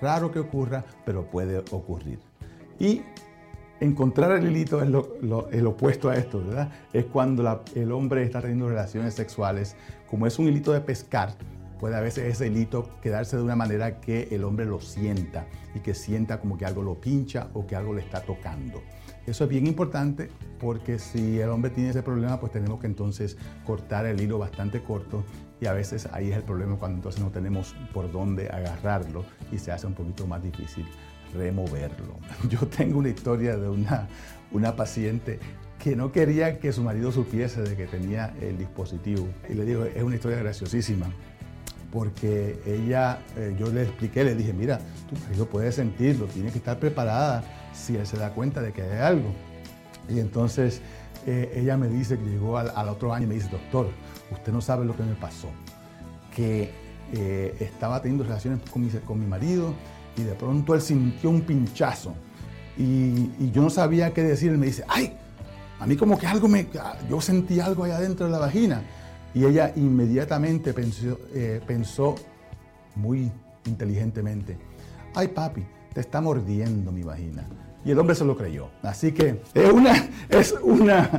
Raro 0.00 0.30
que 0.30 0.38
ocurra, 0.38 0.84
pero 1.04 1.30
puede 1.30 1.58
ocurrir. 1.58 2.20
Y 2.78 3.02
encontrar 3.80 4.32
el 4.32 4.46
hilito 4.46 4.80
es 4.82 4.88
el 5.52 5.66
opuesto 5.66 6.08
a 6.08 6.16
esto, 6.16 6.44
¿verdad? 6.44 6.70
Es 6.92 7.04
cuando 7.06 7.64
el 7.74 7.92
hombre 7.92 8.22
está 8.22 8.40
teniendo 8.40 8.68
relaciones 8.68 9.14
sexuales, 9.14 9.76
como 10.08 10.26
es 10.26 10.38
un 10.38 10.48
hilito 10.48 10.72
de 10.72 10.80
pescar, 10.80 11.34
puede 11.78 11.96
a 11.96 12.00
veces 12.00 12.24
ese 12.24 12.48
hilito 12.48 12.88
quedarse 13.00 13.36
de 13.36 13.42
una 13.42 13.56
manera 13.56 14.00
que 14.00 14.28
el 14.30 14.44
hombre 14.44 14.66
lo 14.66 14.80
sienta 14.80 15.46
y 15.74 15.80
que 15.80 15.94
sienta 15.94 16.40
como 16.40 16.58
que 16.58 16.66
algo 16.66 16.82
lo 16.82 17.00
pincha 17.00 17.48
o 17.54 17.66
que 17.66 17.76
algo 17.76 17.94
le 17.94 18.02
está 18.02 18.20
tocando. 18.20 18.82
Eso 19.26 19.44
es 19.44 19.50
bien 19.50 19.66
importante 19.66 20.30
porque 20.58 20.98
si 20.98 21.38
el 21.38 21.50
hombre 21.50 21.70
tiene 21.70 21.90
ese 21.90 22.02
problema, 22.02 22.40
pues 22.40 22.52
tenemos 22.52 22.80
que 22.80 22.86
entonces 22.86 23.36
cortar 23.64 24.06
el 24.06 24.20
hilo 24.20 24.38
bastante 24.38 24.82
corto 24.82 25.24
y 25.60 25.66
a 25.66 25.72
veces 25.72 26.08
ahí 26.12 26.30
es 26.30 26.36
el 26.36 26.44
problema 26.44 26.76
cuando 26.76 26.96
entonces 26.96 27.22
no 27.22 27.30
tenemos 27.30 27.74
por 27.92 28.10
dónde 28.10 28.48
agarrarlo 28.48 29.24
y 29.52 29.58
se 29.58 29.72
hace 29.72 29.86
un 29.86 29.94
poquito 29.94 30.26
más 30.26 30.42
difícil 30.42 30.86
removerlo. 31.34 32.14
Yo 32.48 32.66
tengo 32.66 32.98
una 32.98 33.10
historia 33.10 33.56
de 33.56 33.68
una, 33.68 34.08
una 34.50 34.76
paciente 34.76 35.38
que 35.78 35.94
no 35.94 36.10
quería 36.10 36.58
que 36.58 36.72
su 36.72 36.82
marido 36.82 37.12
supiese 37.12 37.62
de 37.62 37.76
que 37.76 37.86
tenía 37.86 38.34
el 38.40 38.58
dispositivo. 38.58 39.28
Y 39.48 39.54
le 39.54 39.64
digo, 39.64 39.84
es 39.84 40.02
una 40.02 40.16
historia 40.16 40.38
graciosísima 40.38 41.06
porque 41.92 42.60
ella, 42.66 43.20
eh, 43.36 43.56
yo 43.58 43.70
le 43.72 43.82
expliqué, 43.82 44.24
le 44.24 44.34
dije, 44.34 44.52
mira, 44.52 44.80
tu 45.08 45.18
marido 45.26 45.46
puede 45.46 45.72
sentirlo, 45.72 46.26
tiene 46.26 46.50
que 46.50 46.58
estar 46.58 46.78
preparada 46.78 47.42
si 47.72 47.96
él 47.96 48.06
se 48.06 48.16
da 48.16 48.30
cuenta 48.30 48.60
de 48.60 48.72
que 48.72 48.82
hay 48.82 48.98
algo. 48.98 49.32
Y 50.08 50.20
entonces 50.20 50.80
eh, 51.26 51.52
ella 51.56 51.76
me 51.76 51.88
dice 51.88 52.16
llegó 52.16 52.58
al, 52.58 52.88
otro 52.88 53.12
año 53.12 53.24
y 53.24 53.28
me 53.28 53.34
dice, 53.34 53.48
doctor, 53.48 53.88
usted 54.30 54.52
no 54.52 54.60
sabe 54.60 54.84
lo 54.84 54.96
que 54.96 55.02
me 55.02 55.14
pasó, 55.14 55.48
que 56.34 56.70
eh, 57.12 57.56
estaba 57.60 58.02
teniendo 58.02 58.24
relaciones 58.24 58.60
con 58.70 58.84
mi, 58.84 58.90
con 58.90 59.18
mi 59.18 59.26
marido 59.26 59.74
y 60.16 60.22
de 60.22 60.34
pronto 60.34 60.74
él 60.74 60.82
sintió 60.82 61.30
un 61.30 61.42
pinchazo 61.42 62.14
y, 62.78 63.50
yo 63.50 63.62
no 63.62 63.70
sabía 63.70 64.14
qué 64.14 64.22
decir, 64.22 64.52
él 64.52 64.58
me 64.58 64.66
dice, 64.66 64.84
ay, 64.88 65.12
a 65.80 65.86
mí 65.86 65.96
como 65.96 66.16
que 66.16 66.26
algo 66.26 66.46
me, 66.48 66.68
yo 67.10 67.20
sentí 67.20 67.58
algo 67.58 67.84
ahí 67.84 67.90
adentro 67.90 68.26
de 68.26 68.32
la 68.32 68.38
vagina. 68.38 68.82
Y 69.34 69.44
ella 69.44 69.72
inmediatamente 69.76 70.72
pensó, 70.72 71.18
eh, 71.34 71.60
pensó 71.66 72.14
muy 72.94 73.30
inteligentemente, 73.66 74.56
ay 75.14 75.28
papi, 75.28 75.64
te 75.92 76.00
está 76.00 76.20
mordiendo 76.20 76.92
mi 76.92 77.02
vagina. 77.02 77.46
Y 77.84 77.92
el 77.92 77.98
hombre 77.98 78.14
se 78.14 78.24
lo 78.24 78.36
creyó. 78.36 78.68
Así 78.82 79.12
que 79.12 79.40
es 79.54 79.72
una, 79.72 80.08
es 80.28 80.54
una, 80.62 81.10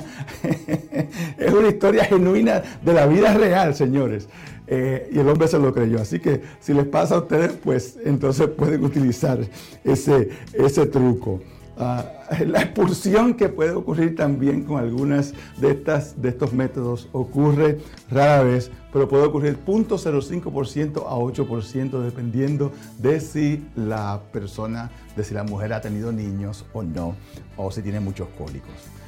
es 1.37 1.53
una 1.53 1.67
historia 1.67 2.05
genuina 2.05 2.61
de 2.83 2.93
la 2.93 3.07
vida 3.07 3.33
real, 3.33 3.73
señores. 3.73 4.27
Eh, 4.67 5.09
y 5.11 5.19
el 5.19 5.27
hombre 5.27 5.47
se 5.47 5.57
lo 5.57 5.73
creyó. 5.73 5.99
Así 5.99 6.19
que 6.19 6.41
si 6.59 6.73
les 6.73 6.85
pasa 6.85 7.15
a 7.15 7.19
ustedes, 7.19 7.53
pues 7.53 7.97
entonces 8.03 8.49
pueden 8.49 8.83
utilizar 8.83 9.39
ese, 9.83 10.29
ese 10.53 10.85
truco. 10.85 11.41
Ah, 11.81 12.03
la 12.45 12.61
expulsión 12.61 13.35
que 13.35 13.47
puede 13.47 13.71
ocurrir 13.71 14.15
también 14.15 14.63
con 14.65 14.79
algunas 14.79 15.33
de, 15.57 15.71
estas, 15.71 16.21
de 16.21 16.29
estos 16.29 16.51
métodos 16.51 17.07
ocurre 17.13 17.79
rara 18.11 18.43
vez, 18.43 18.69
pero 18.91 19.07
puede 19.07 19.23
ocurrir 19.23 19.57
0.05% 19.65 21.05
a 21.07 21.15
8% 21.15 22.01
dependiendo 22.01 22.73
de 22.97 23.21
si 23.21 23.65
la 23.77 24.21
persona, 24.33 24.91
de 25.15 25.23
si 25.23 25.33
la 25.33 25.43
mujer 25.43 25.71
ha 25.71 25.79
tenido 25.79 26.11
niños 26.11 26.65
o 26.73 26.83
no, 26.83 27.15
o 27.55 27.71
si 27.71 27.81
tiene 27.81 28.01
muchos 28.01 28.27
cólicos. 28.37 28.98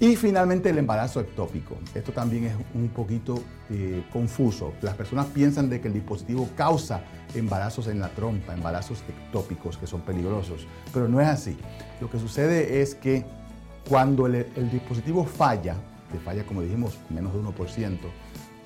Y 0.00 0.14
finalmente 0.14 0.70
el 0.70 0.78
embarazo 0.78 1.20
ectópico. 1.20 1.76
Esto 1.92 2.12
también 2.12 2.44
es 2.44 2.54
un 2.72 2.88
poquito 2.88 3.42
eh, 3.68 4.04
confuso. 4.12 4.72
Las 4.80 4.94
personas 4.94 5.26
piensan 5.26 5.68
de 5.68 5.80
que 5.80 5.88
el 5.88 5.94
dispositivo 5.94 6.48
causa 6.56 7.02
embarazos 7.34 7.88
en 7.88 7.98
la 7.98 8.08
trompa, 8.08 8.54
embarazos 8.54 9.02
ectópicos 9.08 9.76
que 9.76 9.88
son 9.88 10.02
peligrosos, 10.02 10.68
pero 10.92 11.08
no 11.08 11.20
es 11.20 11.26
así. 11.26 11.56
Lo 12.00 12.08
que 12.08 12.20
sucede 12.20 12.80
es 12.80 12.94
que 12.94 13.24
cuando 13.88 14.26
el, 14.26 14.70
dispositivo 14.70 15.24
falla, 15.24 15.74
que 16.12 16.18
falla 16.18 16.44
como 16.44 16.62
dijimos 16.62 16.96
menos 17.10 17.34
de 17.34 17.40
1%, 17.40 17.98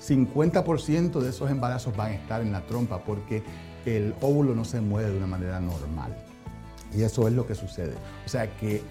50% 0.05 1.19
de 1.19 1.29
esos 1.29 1.49
embarazos 1.49 1.95
van 1.97 2.11
a 2.11 2.15
estar 2.15 2.41
en 2.41 2.51
la 2.51 2.61
trompa 2.61 2.99
porque 2.99 3.41
el 3.85 4.13
óvulo 4.21 4.53
no 4.53 4.65
se 4.65 4.81
mueve 4.81 5.09
de 5.09 5.17
una 5.17 5.27
manera 5.27 5.59
normal. 5.59 6.15
Y 6.95 7.01
eso 7.01 7.27
es 7.27 7.33
lo 7.33 7.47
que 7.47 7.55
sucede. 7.55 7.95
O 8.23 8.29
sea 8.29 8.55
que 8.57 8.83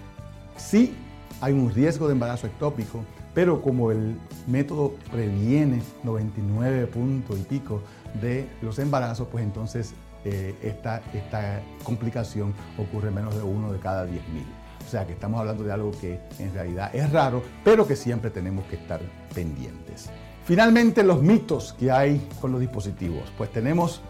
sí 0.57 0.93
hay 1.41 1.53
un 1.53 1.73
riesgo 1.73 2.07
de 2.07 2.13
embarazo 2.13 2.47
ectópico, 2.47 3.03
pero 3.33 3.61
como 3.61 3.91
el 3.91 4.17
método 4.47 4.93
previene 5.11 5.81
99 6.03 6.87
puntos 6.87 7.39
y 7.39 7.43
pico 7.43 7.81
de 8.21 8.47
los 8.61 8.79
embarazos, 8.79 9.27
pues 9.31 9.43
entonces 9.43 9.93
eh, 10.25 10.55
esta, 10.61 11.01
esta 11.13 11.61
complicación 11.83 12.53
ocurre 12.77 13.11
menos 13.11 13.35
de 13.35 13.43
uno 13.43 13.71
de 13.73 13.79
cada 13.79 14.05
10 14.05 14.27
mil. 14.29 14.45
O 14.85 14.89
sea 14.89 15.07
que 15.07 15.13
estamos 15.13 15.39
hablando 15.39 15.63
de 15.63 15.71
algo 15.71 15.91
que 15.91 16.19
en 16.39 16.53
realidad 16.53 16.93
es 16.93 17.11
raro, 17.11 17.41
pero 17.63 17.87
que 17.87 17.95
siempre 17.95 18.29
tenemos 18.29 18.65
que 18.65 18.75
estar 18.75 19.01
pendientes. 19.33 20.09
Finalmente, 20.45 21.03
los 21.03 21.21
mitos 21.21 21.73
que 21.73 21.89
hay 21.91 22.27
con 22.41 22.51
los 22.51 22.59
dispositivos. 22.59 23.31
Pues 23.37 23.51
tenemos, 23.51 24.01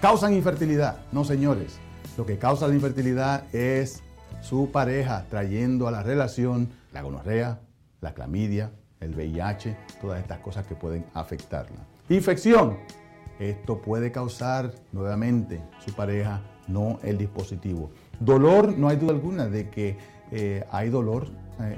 causan 0.00 0.32
infertilidad. 0.32 0.98
No, 1.12 1.24
señores. 1.24 1.78
Lo 2.16 2.24
que 2.24 2.38
causa 2.38 2.66
la 2.66 2.74
infertilidad 2.74 3.44
es 3.54 4.02
su 4.40 4.70
pareja, 4.70 5.26
trayendo 5.28 5.88
a 5.88 5.90
la 5.90 6.02
relación 6.02 6.68
la 6.92 7.02
gonorrea, 7.02 7.60
la 8.00 8.14
clamidia, 8.14 8.70
el 9.00 9.14
VIH, 9.14 9.76
todas 10.00 10.20
estas 10.20 10.40
cosas 10.40 10.66
que 10.66 10.74
pueden 10.74 11.04
afectarla. 11.14 11.86
Infección. 12.08 12.78
Esto 13.38 13.80
puede 13.80 14.10
causar 14.10 14.72
nuevamente 14.90 15.60
su 15.84 15.92
pareja, 15.92 16.42
no 16.66 16.98
el 17.04 17.18
dispositivo. 17.18 17.90
Dolor, 18.18 18.76
no 18.76 18.88
hay 18.88 18.96
duda 18.96 19.12
alguna 19.12 19.46
de 19.46 19.70
que 19.70 19.96
eh, 20.30 20.64
hay 20.70 20.90
dolor 20.90 21.28
eh, 21.60 21.76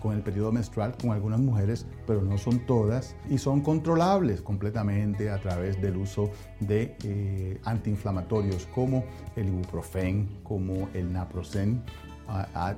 con 0.00 0.14
el 0.14 0.22
periodo 0.22 0.52
menstrual 0.52 0.96
con 1.00 1.10
algunas 1.10 1.40
mujeres, 1.40 1.86
pero 2.06 2.22
no 2.22 2.38
son 2.38 2.60
todas, 2.60 3.16
y 3.28 3.38
son 3.38 3.60
controlables 3.60 4.40
completamente 4.40 5.30
a 5.30 5.38
través 5.40 5.80
del 5.80 5.96
uso 5.96 6.30
de 6.60 6.96
eh, 7.04 7.60
antiinflamatorios 7.64 8.66
como 8.74 9.04
el 9.36 9.48
ibuprofen, 9.48 10.40
como 10.42 10.88
el 10.94 11.12
naproxen, 11.12 11.82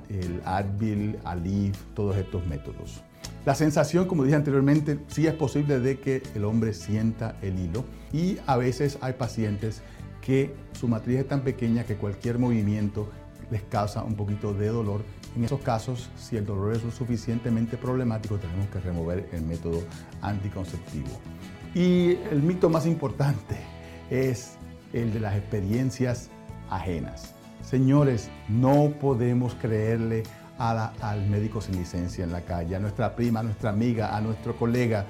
el 0.09 0.41
Advil, 0.45 1.19
Aleve, 1.23 1.73
todos 1.93 2.17
estos 2.17 2.45
métodos. 2.47 3.03
La 3.45 3.55
sensación, 3.55 4.07
como 4.07 4.23
dije 4.23 4.35
anteriormente, 4.35 4.99
sí 5.07 5.27
es 5.27 5.33
posible 5.33 5.79
de 5.79 5.99
que 5.99 6.23
el 6.33 6.43
hombre 6.43 6.73
sienta 6.73 7.35
el 7.41 7.59
hilo 7.59 7.85
y 8.11 8.37
a 8.47 8.57
veces 8.57 8.97
hay 9.01 9.13
pacientes 9.13 9.81
que 10.21 10.55
su 10.71 10.87
matriz 10.87 11.19
es 11.19 11.27
tan 11.27 11.41
pequeña 11.41 11.83
que 11.83 11.97
cualquier 11.97 12.39
movimiento 12.39 13.09
les 13.51 13.63
causa 13.63 14.03
un 14.03 14.15
poquito 14.15 14.53
de 14.53 14.67
dolor 14.67 15.01
en 15.35 15.43
esos 15.43 15.61
casos, 15.61 16.09
si 16.15 16.37
el 16.37 16.45
dolor 16.45 16.75
es 16.75 16.83
lo 16.83 16.91
suficientemente 16.91 17.75
problemático, 17.75 18.37
tenemos 18.37 18.67
que 18.67 18.79
remover 18.79 19.29
el 19.31 19.41
método 19.41 19.81
anticonceptivo. 20.21 21.09
Y 21.73 22.17
el 22.29 22.43
mito 22.43 22.69
más 22.69 22.85
importante 22.85 23.57
es 24.11 24.57
el 24.93 25.11
de 25.11 25.19
las 25.19 25.35
experiencias 25.35 26.29
ajenas. 26.69 27.33
Señores, 27.63 28.29
no 28.47 28.91
podemos 29.01 29.55
creerle 29.55 30.21
al 30.59 31.27
médico 31.29 31.61
sin 31.61 31.77
licencia 31.77 32.23
en 32.23 32.31
la 32.31 32.41
calle, 32.41 32.75
a 32.75 32.79
nuestra 32.79 33.15
prima, 33.15 33.39
a 33.39 33.43
nuestra 33.43 33.71
amiga, 33.71 34.15
a 34.15 34.21
nuestro 34.21 34.55
colega. 34.55 35.07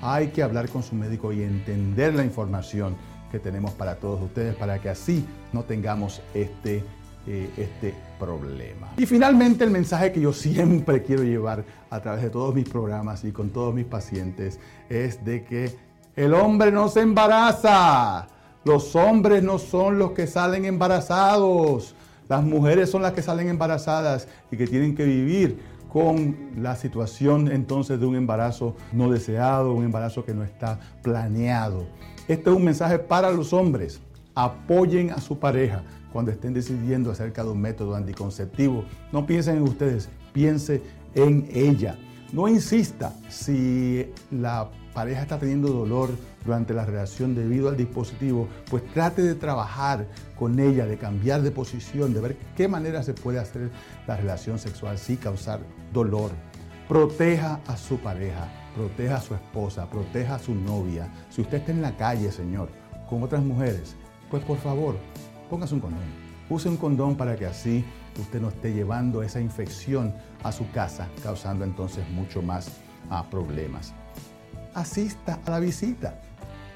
Hay 0.00 0.28
que 0.28 0.42
hablar 0.42 0.70
con 0.70 0.82
su 0.82 0.94
médico 0.94 1.32
y 1.32 1.42
entender 1.42 2.14
la 2.14 2.24
información 2.24 2.96
que 3.30 3.38
tenemos 3.38 3.72
para 3.72 3.96
todos 3.96 4.22
ustedes 4.22 4.54
para 4.54 4.78
que 4.78 4.88
así 4.88 5.26
no 5.52 5.64
tengamos 5.64 6.22
este 6.32 6.82
eh, 7.26 7.50
este 7.56 7.92
problema. 8.20 8.92
Y 8.96 9.06
finalmente 9.06 9.64
el 9.64 9.70
mensaje 9.70 10.12
que 10.12 10.20
yo 10.20 10.32
siempre 10.32 11.02
quiero 11.02 11.24
llevar 11.24 11.64
a 11.90 12.00
través 12.00 12.22
de 12.22 12.30
todos 12.30 12.54
mis 12.54 12.68
programas 12.68 13.24
y 13.24 13.32
con 13.32 13.50
todos 13.50 13.74
mis 13.74 13.84
pacientes 13.84 14.60
es 14.88 15.24
de 15.24 15.44
que 15.44 15.76
el 16.14 16.34
hombre 16.34 16.70
no 16.70 16.88
se 16.88 17.00
embaraza. 17.00 18.28
Los 18.64 18.96
hombres 18.96 19.42
no 19.42 19.58
son 19.58 19.98
los 19.98 20.12
que 20.12 20.26
salen 20.26 20.64
embarazados. 20.64 21.94
Las 22.28 22.42
mujeres 22.42 22.90
son 22.90 23.02
las 23.02 23.12
que 23.12 23.22
salen 23.22 23.48
embarazadas 23.48 24.28
y 24.50 24.56
que 24.56 24.66
tienen 24.66 24.94
que 24.94 25.04
vivir 25.04 25.58
con 25.92 26.36
la 26.56 26.76
situación 26.76 27.50
entonces 27.50 27.98
de 27.98 28.06
un 28.06 28.16
embarazo 28.16 28.76
no 28.92 29.10
deseado, 29.10 29.72
un 29.72 29.84
embarazo 29.84 30.24
que 30.24 30.34
no 30.34 30.44
está 30.44 30.78
planeado. 31.02 31.86
Este 32.28 32.50
es 32.50 32.56
un 32.56 32.64
mensaje 32.64 32.98
para 32.98 33.30
los 33.30 33.52
hombres. 33.52 34.00
Apoyen 34.34 35.10
a 35.10 35.20
su 35.20 35.38
pareja 35.38 35.82
cuando 36.16 36.32
estén 36.32 36.54
decidiendo 36.54 37.10
acerca 37.10 37.44
de 37.44 37.50
un 37.50 37.60
método 37.60 37.94
anticonceptivo. 37.94 38.86
No 39.12 39.26
piensen 39.26 39.58
en 39.58 39.64
ustedes, 39.64 40.08
piense 40.32 40.80
en 41.14 41.46
ella. 41.52 41.98
No 42.32 42.48
insista 42.48 43.12
si 43.28 44.10
la 44.30 44.70
pareja 44.94 45.20
está 45.20 45.38
teniendo 45.38 45.68
dolor 45.68 46.08
durante 46.42 46.72
la 46.72 46.86
relación 46.86 47.34
debido 47.34 47.68
al 47.68 47.76
dispositivo, 47.76 48.48
pues 48.70 48.82
trate 48.94 49.20
de 49.20 49.34
trabajar 49.34 50.06
con 50.38 50.58
ella, 50.58 50.86
de 50.86 50.96
cambiar 50.96 51.42
de 51.42 51.50
posición, 51.50 52.14
de 52.14 52.22
ver 52.22 52.36
qué 52.56 52.66
manera 52.66 53.02
se 53.02 53.12
puede 53.12 53.38
hacer 53.38 53.70
la 54.06 54.16
relación 54.16 54.58
sexual 54.58 54.96
sin 54.96 55.16
causar 55.16 55.60
dolor. 55.92 56.30
Proteja 56.88 57.60
a 57.66 57.76
su 57.76 57.98
pareja, 57.98 58.48
proteja 58.74 59.16
a 59.16 59.20
su 59.20 59.34
esposa, 59.34 59.90
proteja 59.90 60.36
a 60.36 60.38
su 60.38 60.54
novia. 60.54 61.12
Si 61.28 61.42
usted 61.42 61.58
está 61.58 61.72
en 61.72 61.82
la 61.82 61.94
calle, 61.94 62.32
señor, 62.32 62.70
con 63.06 63.22
otras 63.22 63.42
mujeres, 63.42 63.96
pues 64.30 64.42
por 64.44 64.56
favor, 64.56 64.96
póngase 65.48 65.74
un 65.74 65.80
condón. 65.80 66.00
Use 66.48 66.68
un 66.68 66.76
condón 66.76 67.16
para 67.16 67.36
que 67.36 67.46
así 67.46 67.84
usted 68.20 68.40
no 68.40 68.48
esté 68.48 68.72
llevando 68.72 69.22
esa 69.22 69.40
infección 69.40 70.14
a 70.42 70.52
su 70.52 70.70
casa, 70.70 71.08
causando 71.22 71.64
entonces 71.64 72.08
mucho 72.10 72.40
más 72.42 72.68
ah, 73.10 73.24
problemas. 73.30 73.92
Asista 74.74 75.40
a 75.44 75.50
la 75.50 75.60
visita 75.60 76.20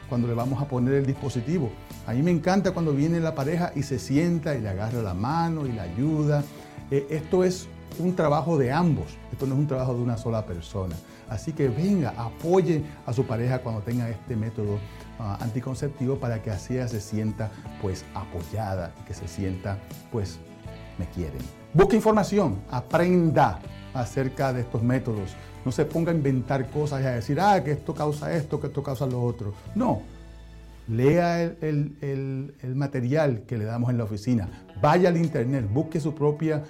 cuando 0.09 0.27
le 0.27 0.35
vamos 0.35 0.61
a 0.61 0.67
poner 0.67 0.95
el 0.95 1.07
dispositivo. 1.07 1.71
A 2.07 2.13
mí 2.13 2.23
me 2.23 2.33
encanta 2.33 2.73
cuando 2.73 2.93
viene 2.93 3.21
la 3.21 3.35
pareja 3.35 3.73
y 3.77 3.85
se 3.85 3.99
sienta 3.99 4.57
y 4.57 4.61
le 4.61 4.69
agarra 4.69 5.03
la 5.03 5.15
mano 5.15 5.67
y 5.67 5.73
la 5.73 5.85
ayuda. 5.85 6.43
Eh, 6.91 7.07
esto 7.11 7.45
es 7.45 7.69
un 7.99 8.15
trabajo 8.15 8.57
de 8.59 8.73
ambos, 8.73 9.17
esto 9.33 9.47
no 9.47 9.55
es 9.55 9.61
un 9.61 9.67
trabajo 9.67 9.95
de 9.95 10.03
una 10.03 10.17
sola 10.17 10.47
persona. 10.47 10.97
Así 11.29 11.53
que 11.53 11.69
venga, 11.69 12.13
apoye 12.17 12.83
a 13.07 13.13
su 13.13 13.25
pareja 13.25 13.61
cuando 13.61 13.83
tenga 13.83 14.09
este 14.09 14.37
método 14.37 14.79
ah, 15.19 15.39
anticonceptivo 15.41 16.17
para 16.17 16.43
que 16.43 16.51
así 16.51 16.75
ella 16.75 16.89
se 16.89 17.01
sienta 17.01 17.51
pues 17.81 18.05
apoyada 18.15 18.93
y 19.01 19.05
que 19.05 19.15
se 19.15 19.29
sienta 19.29 19.79
pues 20.11 20.39
me 20.99 21.07
quieren. 21.07 21.41
Busque 21.73 21.97
información, 21.97 22.61
aprenda 22.71 23.61
acerca 23.95 24.53
de 24.53 24.63
estos 24.63 24.83
métodos. 24.83 25.37
No 25.65 25.73
se 25.73 25.85
ponga 25.85 26.11
a 26.11 26.15
inventar 26.15 26.69
cosas 26.71 27.03
y 27.03 27.07
a 27.07 27.11
decir, 27.11 27.41
ah, 27.41 27.63
que 27.63 27.73
esto 27.73 27.95
causa 27.95 28.33
esto, 28.35 28.61
que 28.61 28.69
esto 28.69 28.83
causa 28.83 29.07
lo 29.07 29.23
otro. 29.23 29.55
No. 29.75 30.03
Lea 30.89 31.43
el, 31.43 32.75
material 32.75 33.43
que 33.47 33.57
le 33.57 33.65
damos 33.65 33.91
en 33.91 33.99
la 33.99 34.05
oficina. 34.05 34.49
Vaya 34.81 35.11
al 35.11 35.17
internet, 35.17 35.69
busque 35.73 36.01
su 36.01 36.15
propia 36.15 36.65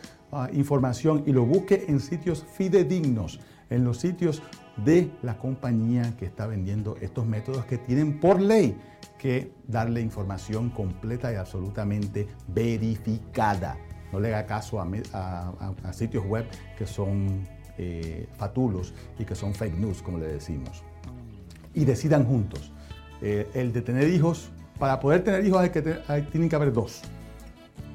información 0.53 1.25
y 1.27 1.33
lo 1.33 1.45
busque 1.45 1.87
en 1.89 2.01
sitios 2.01 2.45
fidedignos, 2.55 3.41
en 3.69 3.85
los 3.85 3.99
sitios 3.99 4.43
de 4.85 5.11
la 5.23 5.37
compañía 5.37 6.15
que 6.17 6.27
está 6.27 6.47
vendiendo 6.47 6.97
estos 7.01 7.27
métodos 7.27 7.65
que 7.65 7.79
tienen 7.79 8.21
por 8.21 8.41
ley 8.41 8.77
que 9.19 9.53
darle 9.67 10.01
información 10.01 10.71
completa 10.71 11.33
y 11.33 11.37
absolutamente 11.37 12.27
verificada. 12.49 13.77
No 14.13 14.19
le 14.19 14.35
haga 14.35 14.47
caso 14.47 14.81
a 14.81 15.93
sitios 15.93 16.25
web 16.25 16.47
que 16.77 16.87
son 16.87 17.47
eh, 17.83 18.29
fatulos 18.37 18.93
y 19.19 19.25
que 19.25 19.35
son 19.35 19.55
fake 19.55 19.79
news, 19.79 20.03
como 20.03 20.19
le 20.19 20.27
decimos. 20.27 20.83
Y 21.73 21.87
decidan 21.87 22.27
juntos. 22.27 22.73
Eh, 23.23 23.49
el 23.55 23.73
de 23.73 23.81
tener 23.81 24.09
hijos, 24.11 24.51
para 24.79 25.01
poder 25.01 25.25
tener 25.25 25.47
hijos 25.47 25.61
hay 25.61 25.71
que 25.71 25.81
tienen 25.81 26.51
que 26.51 26.57
haber 26.57 26.75
dos. 26.75 27.01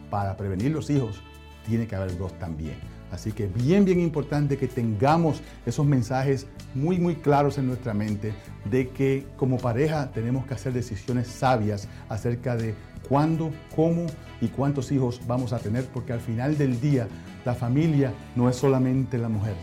Para 0.10 0.36
prevenir 0.38 0.72
los 0.72 0.90
hijos, 0.90 1.22
tiene 1.66 1.88
que 1.88 1.96
haber 1.96 2.18
dos 2.18 2.38
también. 2.40 2.76
Así 3.12 3.32
que 3.32 3.48
bien, 3.48 3.86
bien 3.86 4.00
importante 4.00 4.58
que 4.58 4.68
tengamos 4.68 5.42
esos 5.66 5.86
mensajes 5.86 6.48
muy, 6.74 7.00
muy 7.00 7.16
claros 7.16 7.58
en 7.58 7.68
nuestra 7.68 7.94
mente 7.94 8.34
de 8.70 8.90
que 8.90 9.26
como 9.38 9.58
pareja 9.58 10.12
tenemos 10.12 10.46
que 10.46 10.54
hacer 10.54 10.74
decisiones 10.74 11.28
sabias 11.28 11.88
acerca 12.10 12.56
de 12.56 12.76
cuándo, 13.08 13.52
cómo 13.76 14.08
y 14.42 14.48
cuántos 14.48 14.92
hijos 14.92 15.22
vamos 15.28 15.54
a 15.54 15.60
tener, 15.60 15.86
porque 15.86 16.14
al 16.14 16.20
final 16.20 16.58
del 16.58 16.82
día 16.82 17.08
la 17.46 17.54
familia 17.54 18.12
no 18.36 18.50
es 18.50 18.56
solamente 18.56 19.18
la 19.18 19.30
mujer, 19.30 19.56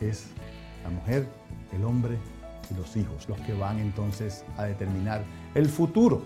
es 0.00 0.26
la 0.84 0.90
mujer, 0.90 1.26
el 1.72 1.84
hombre 1.84 2.18
y 2.70 2.74
los 2.74 2.96
hijos, 2.96 3.28
los 3.28 3.40
que 3.40 3.54
van 3.54 3.78
entonces 3.78 4.44
a 4.56 4.64
determinar 4.64 5.24
el 5.54 5.68
futuro 5.68 6.22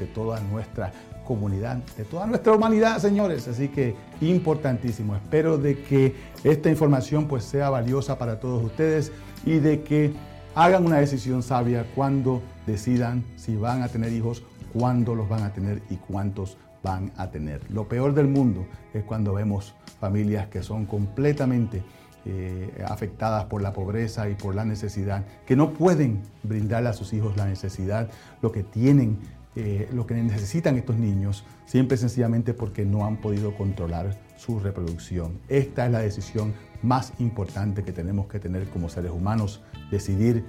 de 0.00 0.06
toda 0.06 0.40
nuestra 0.40 0.92
comunidad, 1.24 1.76
de 1.96 2.04
toda 2.04 2.26
nuestra 2.26 2.52
humanidad, 2.52 2.98
señores. 2.98 3.48
Así 3.48 3.68
que 3.68 3.94
importantísimo. 4.20 5.16
Espero 5.16 5.58
de 5.58 5.82
que 5.82 6.14
esta 6.44 6.70
información 6.70 7.26
pues 7.26 7.44
sea 7.44 7.70
valiosa 7.70 8.18
para 8.18 8.40
todos 8.40 8.62
ustedes 8.62 9.12
y 9.44 9.58
de 9.58 9.82
que 9.82 10.12
hagan 10.54 10.86
una 10.86 10.98
decisión 10.98 11.42
sabia 11.42 11.84
cuando 11.94 12.42
decidan 12.66 13.24
si 13.36 13.56
van 13.56 13.82
a 13.82 13.88
tener 13.88 14.12
hijos, 14.12 14.42
cuándo 14.72 15.14
los 15.14 15.28
van 15.28 15.42
a 15.42 15.52
tener 15.52 15.82
y 15.90 15.96
cuántos 15.96 16.56
van 16.82 17.12
a 17.16 17.30
tener. 17.30 17.62
Lo 17.70 17.88
peor 17.88 18.14
del 18.14 18.28
mundo 18.28 18.66
es 18.92 19.02
cuando 19.04 19.32
vemos 19.32 19.74
familias 20.00 20.48
que 20.48 20.62
son 20.62 20.86
completamente 20.86 21.82
eh, 22.26 22.82
afectadas 22.86 23.44
por 23.46 23.60
la 23.60 23.72
pobreza 23.72 24.28
y 24.30 24.34
por 24.34 24.54
la 24.54 24.64
necesidad, 24.64 25.24
que 25.44 25.56
no 25.56 25.74
pueden 25.74 26.22
brindarle 26.42 26.88
a 26.88 26.94
sus 26.94 27.12
hijos 27.12 27.36
la 27.36 27.46
necesidad, 27.46 28.08
lo 28.40 28.50
que 28.50 28.62
tienen, 28.62 29.18
eh, 29.56 29.88
lo 29.92 30.06
que 30.06 30.14
necesitan 30.14 30.76
estos 30.76 30.96
niños, 30.96 31.44
siempre 31.64 31.96
sencillamente 31.96 32.54
porque 32.54 32.84
no 32.84 33.04
han 33.04 33.20
podido 33.20 33.56
controlar 33.56 34.18
su 34.36 34.58
reproducción. 34.58 35.40
Esta 35.48 35.86
es 35.86 35.92
la 35.92 36.00
decisión 36.00 36.54
más 36.82 37.12
importante 37.20 37.84
que 37.84 37.92
tenemos 37.92 38.26
que 38.26 38.40
tener 38.40 38.68
como 38.70 38.88
seres 38.88 39.12
humanos, 39.12 39.60
decidir 39.90 40.44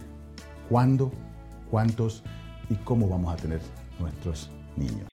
cuándo, 0.70 1.12
cuántos 1.70 2.24
y 2.70 2.76
cómo 2.76 3.08
vamos 3.08 3.34
a 3.34 3.38
tener 3.38 3.62
nuestros 4.00 4.50
niños. 4.76 5.08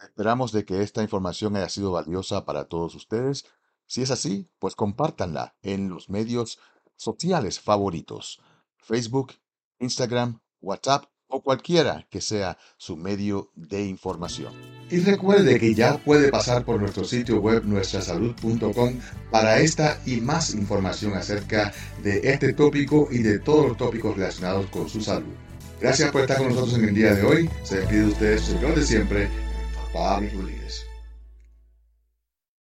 Esperamos 0.00 0.52
de 0.52 0.64
que 0.64 0.82
esta 0.82 1.02
información 1.02 1.56
haya 1.56 1.68
sido 1.68 1.92
valiosa 1.92 2.44
para 2.44 2.64
todos 2.64 2.94
ustedes. 2.94 3.44
Si 3.86 4.02
es 4.02 4.10
así, 4.10 4.50
pues 4.58 4.74
compártanla 4.74 5.56
en 5.62 5.88
los 5.88 6.08
medios 6.08 6.58
sociales 6.96 7.60
favoritos, 7.60 8.40
Facebook, 8.78 9.34
Instagram, 9.78 10.40
WhatsApp 10.60 11.04
o 11.34 11.42
cualquiera 11.42 12.06
que 12.10 12.20
sea 12.20 12.56
su 12.76 12.96
medio 12.96 13.50
de 13.56 13.84
información. 13.84 14.52
Y 14.88 15.00
recuerde 15.00 15.58
que 15.58 15.74
ya 15.74 15.98
puede 15.98 16.28
pasar 16.28 16.64
por 16.64 16.80
nuestro 16.80 17.04
sitio 17.04 17.40
web 17.40 17.64
nuestrasalud.com 17.64 19.00
para 19.32 19.58
esta 19.58 20.00
y 20.06 20.20
más 20.20 20.54
información 20.54 21.14
acerca 21.14 21.72
de 22.04 22.20
este 22.22 22.52
tópico 22.52 23.08
y 23.10 23.18
de 23.18 23.40
todos 23.40 23.66
los 23.66 23.76
tópicos 23.76 24.16
relacionados 24.16 24.66
con 24.66 24.88
su 24.88 25.00
salud. 25.00 25.34
Gracias 25.80 26.12
por 26.12 26.20
estar 26.20 26.38
con 26.38 26.50
nosotros 26.50 26.78
en 26.78 26.84
el 26.84 26.94
día 26.94 27.14
de 27.14 27.24
hoy. 27.24 27.50
Se 27.64 27.78
despide 27.78 28.00
de 28.02 28.06
ustedes, 28.06 28.42
señor 28.42 28.76
de 28.76 28.86
siempre, 28.86 29.28
Pablo 29.92 30.28
Rodríguez. 30.32 30.86